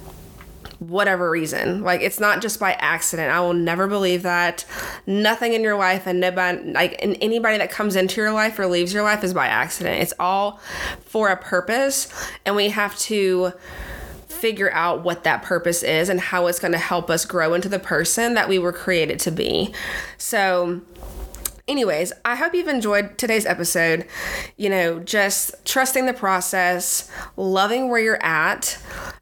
whatever 0.79 1.31
reason. 1.31 1.83
Like 1.83 2.03
it's 2.03 2.21
not 2.21 2.41
just 2.41 2.61
by 2.61 2.75
accident. 2.75 3.33
I 3.33 3.41
will 3.41 3.55
never 3.55 3.89
believe 3.89 4.23
that. 4.23 4.65
Nothing 5.05 5.55
in 5.55 5.63
your 5.63 5.77
life 5.77 6.07
and 6.07 6.21
nobody 6.21 6.71
like 6.71 7.03
and 7.03 7.19
anybody 7.21 7.59
that 7.59 7.73
comes 7.73 7.97
into 7.97 8.21
your 8.21 8.31
life 8.31 8.57
or 8.61 8.69
leaves 8.69 8.95
your 8.95 9.03
life 9.03 9.25
is 9.25 9.35
by 9.35 9.49
accident. 9.49 10.01
It's 10.01 10.15
all 10.21 10.61
for 11.01 11.31
a 11.31 11.37
purpose 11.37 12.09
and 12.47 12.55
we 12.55 12.69
have 12.69 12.97
to 13.01 13.53
figure 14.45 14.71
out 14.73 15.03
what 15.03 15.25
that 15.25 15.43
purpose 15.43 15.83
is 15.83 16.11
and 16.11 16.21
how 16.21 16.49
it's 16.49 16.59
going 16.59 16.71
to 16.71 16.77
help 16.77 17.09
us 17.09 17.25
grow 17.25 17.55
into 17.55 17.67
the 17.67 17.79
person 17.79 18.35
that 18.35 18.47
we 18.47 18.59
were 18.59 18.75
created 18.75 19.19
to 19.19 19.31
be. 19.31 19.73
So, 20.19 20.83
anyways, 21.67 22.13
I 22.27 22.35
hope 22.35 22.53
you've 22.53 22.69
enjoyed 22.69 23.17
today's 23.17 23.47
episode. 23.47 24.07
You 24.59 24.69
know, 24.69 24.99
just 24.99 25.55
trusting 25.65 26.05
the 26.05 26.13
process, 26.13 27.11
loving 27.39 27.89
where 27.89 28.01
you're 28.01 28.23
at, 28.23 28.77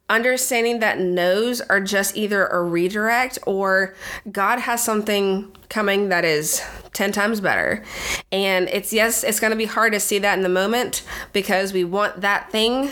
understanding 0.09 0.79
that 0.79 0.99
no's 0.99 1.61
are 1.61 1.79
just 1.79 2.17
either 2.17 2.45
a 2.47 2.61
redirect 2.61 3.39
or 3.47 3.95
God 4.29 4.59
has 4.59 4.83
something 4.83 5.55
coming 5.69 6.09
that 6.09 6.25
is 6.25 6.61
10 6.91 7.13
times 7.13 7.39
better. 7.39 7.81
And 8.29 8.67
it's 8.67 8.91
yes, 8.91 9.23
it's 9.23 9.39
going 9.39 9.51
to 9.51 9.57
be 9.57 9.67
hard 9.67 9.93
to 9.93 10.01
see 10.01 10.19
that 10.19 10.37
in 10.37 10.43
the 10.43 10.49
moment 10.49 11.01
because 11.31 11.71
we 11.71 11.85
want 11.85 12.19
that 12.19 12.51
thing 12.51 12.91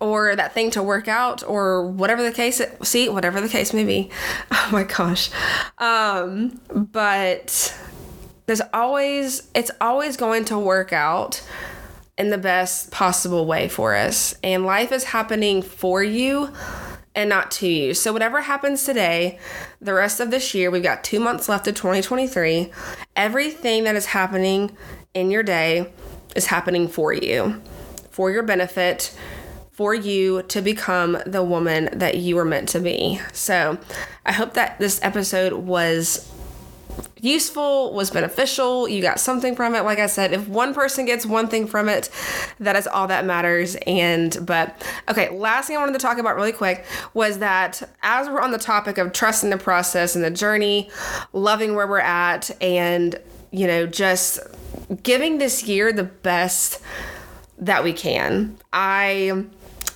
or 0.00 0.34
that 0.34 0.52
thing 0.52 0.70
to 0.70 0.82
work 0.82 1.08
out 1.08 1.42
or 1.46 1.86
whatever 1.86 2.22
the 2.22 2.32
case 2.32 2.60
see 2.82 3.08
whatever 3.08 3.40
the 3.40 3.48
case 3.48 3.72
may 3.72 3.84
be 3.84 4.10
oh 4.50 4.68
my 4.72 4.84
gosh 4.84 5.30
um 5.78 6.60
but 6.70 7.76
there's 8.46 8.62
always 8.72 9.48
it's 9.54 9.70
always 9.80 10.16
going 10.16 10.44
to 10.44 10.58
work 10.58 10.92
out 10.92 11.46
in 12.18 12.30
the 12.30 12.38
best 12.38 12.90
possible 12.90 13.46
way 13.46 13.68
for 13.68 13.94
us 13.94 14.34
and 14.42 14.66
life 14.66 14.92
is 14.92 15.04
happening 15.04 15.62
for 15.62 16.02
you 16.02 16.52
and 17.14 17.28
not 17.28 17.50
to 17.50 17.68
you. 17.68 17.94
So, 17.94 18.12
whatever 18.12 18.40
happens 18.40 18.84
today, 18.84 19.38
the 19.80 19.94
rest 19.94 20.20
of 20.20 20.30
this 20.30 20.54
year, 20.54 20.70
we've 20.70 20.82
got 20.82 21.04
two 21.04 21.20
months 21.20 21.48
left 21.48 21.66
of 21.66 21.74
2023. 21.74 22.70
Everything 23.16 23.84
that 23.84 23.96
is 23.96 24.06
happening 24.06 24.76
in 25.14 25.30
your 25.30 25.42
day 25.42 25.92
is 26.36 26.46
happening 26.46 26.88
for 26.88 27.12
you, 27.12 27.60
for 28.10 28.30
your 28.30 28.42
benefit, 28.42 29.14
for 29.80 29.94
you 29.94 30.42
to 30.42 30.60
become 30.60 31.16
the 31.24 31.42
woman 31.42 31.88
that 31.94 32.18
you 32.18 32.36
were 32.36 32.44
meant 32.44 32.68
to 32.68 32.78
be. 32.78 33.18
So 33.32 33.78
I 34.26 34.32
hope 34.32 34.52
that 34.52 34.78
this 34.78 35.00
episode 35.02 35.54
was 35.54 36.30
useful, 37.18 37.94
was 37.94 38.10
beneficial, 38.10 38.86
you 38.86 39.00
got 39.00 39.18
something 39.18 39.56
from 39.56 39.74
it. 39.74 39.80
Like 39.80 39.98
I 39.98 40.04
said, 40.04 40.34
if 40.34 40.46
one 40.46 40.74
person 40.74 41.06
gets 41.06 41.24
one 41.24 41.48
thing 41.48 41.66
from 41.66 41.88
it, 41.88 42.10
that 42.58 42.76
is 42.76 42.86
all 42.86 43.06
that 43.06 43.24
matters. 43.24 43.74
And, 43.86 44.36
but 44.44 44.86
okay, 45.08 45.30
last 45.30 45.68
thing 45.68 45.78
I 45.78 45.80
wanted 45.80 45.94
to 45.94 45.98
talk 45.98 46.18
about 46.18 46.36
really 46.36 46.52
quick 46.52 46.84
was 47.14 47.38
that 47.38 47.82
as 48.02 48.28
we're 48.28 48.42
on 48.42 48.50
the 48.50 48.58
topic 48.58 48.98
of 48.98 49.14
trusting 49.14 49.48
the 49.48 49.56
process 49.56 50.14
and 50.14 50.22
the 50.22 50.30
journey, 50.30 50.90
loving 51.32 51.74
where 51.74 51.86
we're 51.86 52.00
at, 52.00 52.50
and, 52.60 53.18
you 53.50 53.66
know, 53.66 53.86
just 53.86 54.40
giving 55.02 55.38
this 55.38 55.62
year 55.62 55.90
the 55.90 56.04
best 56.04 56.82
that 57.56 57.82
we 57.82 57.94
can, 57.94 58.58
I 58.74 59.46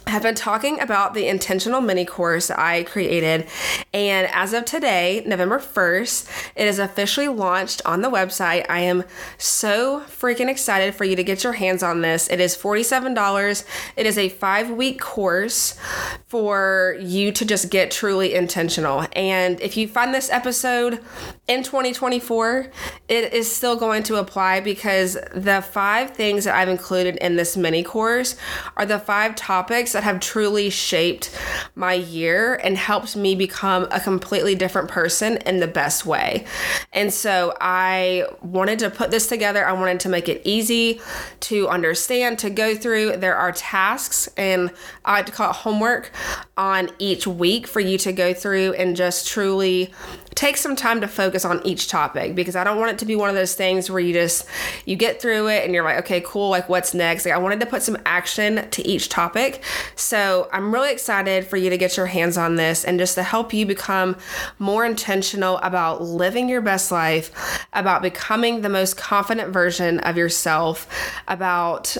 have 0.06 0.22
been 0.22 0.34
talking 0.34 0.80
about 0.80 1.14
the 1.14 1.26
intentional 1.26 1.80
mini 1.80 2.04
course 2.04 2.50
I 2.50 2.82
created. 2.82 3.46
And 3.92 4.28
as 4.32 4.52
of 4.52 4.64
today, 4.64 5.22
November 5.26 5.58
1st, 5.58 6.52
it 6.56 6.66
is 6.66 6.78
officially 6.78 7.28
launched 7.28 7.80
on 7.86 8.02
the 8.02 8.10
website. 8.10 8.66
I 8.68 8.80
am 8.80 9.04
so 9.38 10.00
freaking 10.00 10.48
excited 10.48 10.94
for 10.94 11.04
you 11.04 11.16
to 11.16 11.24
get 11.24 11.42
your 11.42 11.54
hands 11.54 11.82
on 11.82 12.02
this. 12.02 12.28
It 12.28 12.38
is 12.38 12.56
$47. 12.56 13.64
It 13.96 14.06
is 14.06 14.18
a 14.18 14.28
five 14.28 14.70
week 14.70 15.00
course 15.00 15.78
for 16.26 16.96
you 17.00 17.32
to 17.32 17.44
just 17.44 17.70
get 17.70 17.90
truly 17.90 18.34
intentional. 18.34 19.06
And 19.14 19.60
if 19.60 19.76
you 19.76 19.88
find 19.88 20.12
this 20.12 20.30
episode 20.30 21.00
in 21.48 21.62
2024, 21.62 22.70
it 23.08 23.32
is 23.32 23.50
still 23.50 23.76
going 23.76 24.02
to 24.04 24.16
apply 24.16 24.60
because 24.60 25.16
the 25.34 25.62
five 25.62 26.10
things 26.10 26.44
that 26.44 26.54
I've 26.54 26.68
included 26.68 27.16
in 27.16 27.36
this 27.36 27.56
mini 27.56 27.82
course 27.82 28.36
are 28.76 28.84
the 28.84 28.98
five 28.98 29.34
topics 29.34 29.93
that 29.94 30.04
have 30.04 30.20
truly 30.20 30.70
shaped 30.70 31.36
my 31.74 31.94
year 31.94 32.54
and 32.62 32.76
helped 32.76 33.16
me 33.16 33.34
become 33.34 33.88
a 33.90 33.98
completely 33.98 34.54
different 34.54 34.88
person 34.88 35.38
in 35.38 35.60
the 35.60 35.66
best 35.66 36.04
way. 36.06 36.44
And 36.92 37.12
so 37.12 37.56
I 37.60 38.26
wanted 38.42 38.78
to 38.80 38.90
put 38.90 39.10
this 39.10 39.26
together. 39.26 39.66
I 39.66 39.72
wanted 39.72 40.00
to 40.00 40.08
make 40.08 40.28
it 40.28 40.42
easy 40.44 41.00
to 41.40 41.68
understand, 41.68 42.38
to 42.40 42.50
go 42.50 42.74
through. 42.76 43.16
There 43.16 43.34
are 43.36 43.52
tasks, 43.52 44.28
and 44.36 44.70
I 45.04 45.14
like 45.14 45.26
to 45.26 45.32
call 45.32 45.50
it 45.50 45.56
homework 45.56 46.12
on 46.56 46.90
each 46.98 47.26
week 47.26 47.66
for 47.66 47.80
you 47.80 47.98
to 47.98 48.12
go 48.12 48.34
through 48.34 48.74
and 48.74 48.94
just 48.94 49.26
truly 49.26 49.92
take 50.34 50.56
some 50.56 50.74
time 50.74 51.00
to 51.00 51.08
focus 51.08 51.44
on 51.44 51.64
each 51.64 51.88
topic 51.88 52.34
because 52.34 52.56
I 52.56 52.64
don't 52.64 52.78
want 52.78 52.90
it 52.92 52.98
to 52.98 53.06
be 53.06 53.16
one 53.16 53.28
of 53.28 53.34
those 53.34 53.54
things 53.54 53.90
where 53.90 54.00
you 54.00 54.12
just 54.12 54.46
you 54.84 54.96
get 54.96 55.20
through 55.20 55.48
it 55.48 55.64
and 55.64 55.74
you're 55.74 55.84
like, 55.84 55.98
okay, 55.98 56.22
cool, 56.24 56.50
like 56.50 56.68
what's 56.68 56.94
next? 56.94 57.24
Like 57.24 57.34
I 57.34 57.38
wanted 57.38 57.60
to 57.60 57.66
put 57.66 57.82
some 57.82 57.96
action 58.04 58.68
to 58.70 58.86
each 58.86 59.08
topic. 59.08 59.62
So 59.94 60.48
I'm 60.52 60.72
really 60.72 60.92
excited 60.92 61.46
for 61.46 61.56
you 61.56 61.70
to 61.70 61.78
get 61.78 61.96
your 61.96 62.06
hands 62.06 62.36
on 62.36 62.56
this 62.56 62.84
and 62.84 62.98
just 62.98 63.14
to 63.14 63.22
help 63.22 63.52
you 63.52 63.66
become 63.66 64.16
more 64.58 64.84
intentional 64.84 65.58
about 65.58 66.02
living 66.02 66.48
your 66.48 66.60
best 66.60 66.90
life, 66.90 67.66
about 67.72 68.02
becoming 68.02 68.62
the 68.62 68.68
most 68.68 68.96
confident 68.96 69.52
version 69.52 70.00
of 70.00 70.16
yourself, 70.16 70.88
about 71.28 71.96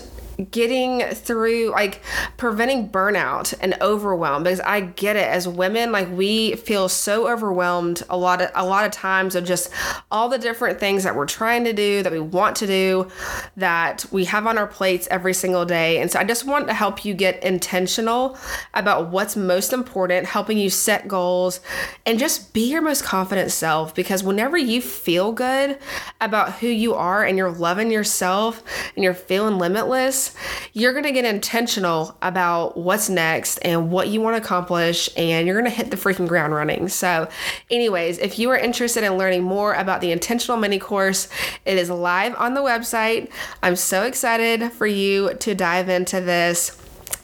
getting 0.51 1.01
through 1.15 1.71
like 1.71 2.03
preventing 2.37 2.89
burnout 2.89 3.55
and 3.61 3.77
overwhelm 3.81 4.45
because 4.45 4.61
I 4.61 4.81
get 4.81 5.17
it. 5.17 5.25
As 5.25 5.49
women 5.49 5.93
like 5.93 6.11
we 6.11 6.57
feel 6.57 6.89
so 6.89 7.29
overwhelmed 7.29 8.03
a 8.09 8.17
lot 8.17 8.41
of 8.41 8.51
a 8.55 8.65
lot 8.65 8.85
of 8.85 8.93
times 8.93 9.35
of 9.35 9.45
just 9.45 9.71
all 10.11 10.29
the 10.29 10.39
different 10.39 10.81
things 10.81 11.05
that 11.05 11.15
we're 11.17 11.27
trying 11.27 11.65
to 11.65 11.73
do 11.73 12.03
that 12.03 12.13
we 12.13 12.21
want 12.21 12.57
to 12.57 12.67
do 12.67 13.09
that 13.57 14.05
we 14.11 14.25
have 14.27 14.47
on 14.47 14.59
our 14.59 14.67
plates 14.67 15.09
every 15.11 15.35
single 15.35 15.65
day. 15.65 16.01
And 16.01 16.11
so 16.11 16.19
I 16.19 16.25
just 16.25 16.45
want 16.45 16.67
to 16.69 16.75
help 16.75 17.05
you 17.05 17.15
get 17.15 17.43
intentional 17.43 18.37
about 18.75 19.11
what's 19.11 19.37
most 19.37 19.73
important 19.73 20.27
helping 20.27 20.59
you 20.59 20.71
set 20.71 21.09
goals 21.09 21.61
and 22.07 22.19
just 22.19 22.53
be 22.53 22.71
your 22.71 22.83
most 22.83 23.05
confident 23.05 23.51
self 23.51 23.95
because 23.95 24.23
whenever 24.23 24.57
you 24.57 24.81
feel 24.81 25.33
good 25.33 25.79
about 26.21 26.55
who 26.55 26.67
you 26.67 26.95
are 26.95 27.25
and 27.25 27.39
you're 27.39 27.51
loving 27.51 27.91
yourself 27.91 28.63
and 28.95 29.05
you're 29.05 29.15
feeling 29.15 29.59
limitless 29.59 30.24
you're 30.73 30.93
going 30.93 31.05
to 31.05 31.13
get 31.13 31.25
intentional 31.25 32.17
about 32.23 32.77
what's 32.77 33.09
next 33.09 33.59
and 33.59 33.91
what 33.91 34.09
you 34.09 34.21
want 34.21 34.37
to 34.37 34.43
accomplish, 34.43 35.09
and 35.17 35.47
you're 35.47 35.61
going 35.61 35.71
to 35.71 35.77
hit 35.77 35.91
the 35.91 35.97
freaking 35.97 36.29
ground 36.29 36.55
running. 36.55 36.89
So, 36.89 37.29
anyways, 37.71 38.19
if 38.19 38.39
you 38.39 38.51
are 38.51 38.59
interested 38.59 39.05
in 39.05 39.17
learning 39.19 39.43
more 39.43 39.75
about 39.75 40.01
the 40.01 40.13
intentional 40.13 40.59
mini 40.59 40.79
course, 40.79 41.29
it 41.65 41.79
is 41.79 41.91
live 41.91 42.35
on 42.37 42.55
the 42.55 42.61
website. 42.61 43.31
I'm 43.63 43.77
so 43.77 44.05
excited 44.05 44.73
for 44.73 44.87
you 44.87 45.35
to 45.35 45.55
dive 45.55 45.89
into 45.89 46.21
this. 46.21 46.81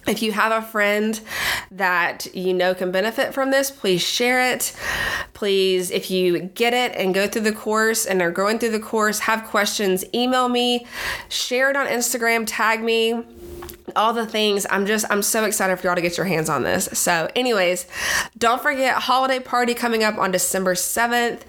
If 0.07 0.23
you 0.23 0.33
have 0.33 0.51
a 0.51 0.67
friend 0.67 1.21
that 1.71 2.27
you 2.35 2.55
know 2.55 2.75
can 2.75 2.91
benefit 2.91 3.35
from 3.35 3.51
this, 3.51 3.71
please 3.71 4.03
share 4.03 4.53
it. 4.53 4.75
Please, 5.35 5.91
if 5.91 6.11
you 6.11 6.41
get 6.41 6.73
it 6.73 6.93
and 6.97 7.15
go 7.15 7.29
through 7.29 7.43
the 7.43 7.53
course 7.53 8.07
and 8.07 8.23
are 8.23 8.31
going 8.31 8.59
through 8.59 8.71
the 8.71 8.81
course, 8.81 9.21
have 9.21 9.45
questions, 9.45 10.05
email 10.15 10.49
me, 10.49 10.87
share 11.29 11.71
it 11.71 11.77
on 11.77 11.87
Instagram, 11.87 12.45
tag 12.47 12.83
me 12.83 13.23
all 13.97 14.13
the 14.13 14.27
things. 14.27 14.67
I'm 14.71 14.87
just, 14.87 15.07
I'm 15.11 15.23
so 15.23 15.45
excited 15.45 15.79
for 15.79 15.87
y'all 15.87 15.97
to 15.97 16.03
get 16.03 16.17
your 16.17 16.27
hands 16.27 16.49
on 16.49 16.63
this. 16.63 16.89
So, 16.93 17.29
anyways, 17.35 17.87
don't 18.39 18.61
forget 18.61 18.95
holiday 18.95 19.41
party 19.41 19.75
coming 19.75 20.03
up 20.05 20.19
on 20.19 20.31
December 20.31 20.75
7th, 20.75 21.41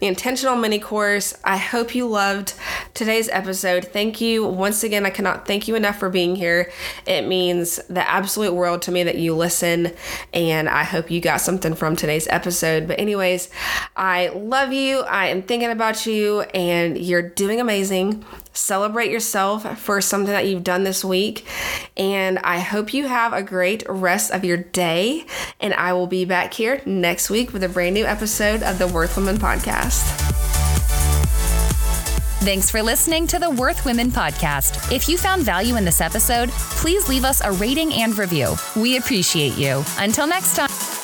the 0.00 0.06
intentional 0.06 0.56
mini 0.56 0.78
course. 0.78 1.34
I 1.44 1.56
hope 1.56 1.94
you 1.94 2.06
loved 2.06 2.54
today's 2.94 3.28
episode. 3.28 3.84
Thank 3.86 4.20
you 4.20 4.46
once 4.46 4.82
again. 4.82 5.06
I 5.06 5.10
cannot 5.10 5.46
thank 5.46 5.68
you 5.68 5.74
enough 5.74 5.98
for 5.98 6.10
being 6.10 6.36
here. 6.36 6.70
It 7.06 7.26
means 7.26 7.76
the 7.88 8.08
absolute 8.08 8.54
world 8.54 8.82
to 8.82 8.92
me 8.92 9.02
that 9.04 9.16
you 9.16 9.34
listen, 9.34 9.92
and 10.32 10.68
I 10.68 10.84
hope 10.84 11.10
you 11.10 11.20
got 11.20 11.40
something 11.40 11.74
from 11.74 11.96
today's 11.96 12.28
episode. 12.28 12.88
But, 12.88 12.98
anyways, 13.00 13.50
I 13.96 14.28
love 14.28 14.72
you. 14.72 15.00
I 15.00 15.28
am 15.28 15.42
thinking 15.42 15.70
about 15.70 16.06
you, 16.06 16.42
and 16.42 16.98
you're 16.98 17.22
doing 17.22 17.60
amazing. 17.60 18.24
Celebrate 18.56 19.10
yourself 19.10 19.78
for 19.78 20.00
something 20.00 20.32
that 20.32 20.46
you've 20.46 20.64
done 20.64 20.84
this 20.84 21.04
week. 21.04 21.46
And 21.96 22.38
I 22.38 22.60
hope 22.60 22.94
you 22.94 23.06
have 23.06 23.32
a 23.32 23.42
great 23.42 23.84
rest 23.88 24.30
of 24.30 24.44
your 24.44 24.56
day. 24.56 25.26
And 25.60 25.74
I 25.74 25.92
will 25.92 26.06
be 26.06 26.24
back 26.24 26.54
here 26.54 26.80
next 26.86 27.30
week 27.30 27.52
with 27.52 27.62
a 27.62 27.68
brand 27.68 27.94
new 27.94 28.04
episode 28.04 28.62
of 28.62 28.78
the 28.78 28.86
Worth 28.86 29.16
Women 29.16 29.36
podcast. 29.36 30.26
Thanks 32.40 32.70
for 32.70 32.80
listening 32.80 33.26
to 33.26 33.40
the 33.40 33.50
Worth 33.50 33.84
Women 33.84 34.08
podcast. 34.10 34.92
If 34.92 35.08
you 35.08 35.18
found 35.18 35.42
value 35.42 35.76
in 35.76 35.84
this 35.84 36.00
episode, 36.00 36.48
please 36.50 37.08
leave 37.08 37.24
us 37.24 37.40
a 37.40 37.50
rating 37.52 37.92
and 37.94 38.16
review. 38.16 38.54
We 38.76 38.98
appreciate 38.98 39.56
you. 39.58 39.82
Until 39.98 40.26
next 40.28 40.54
time. 40.54 40.95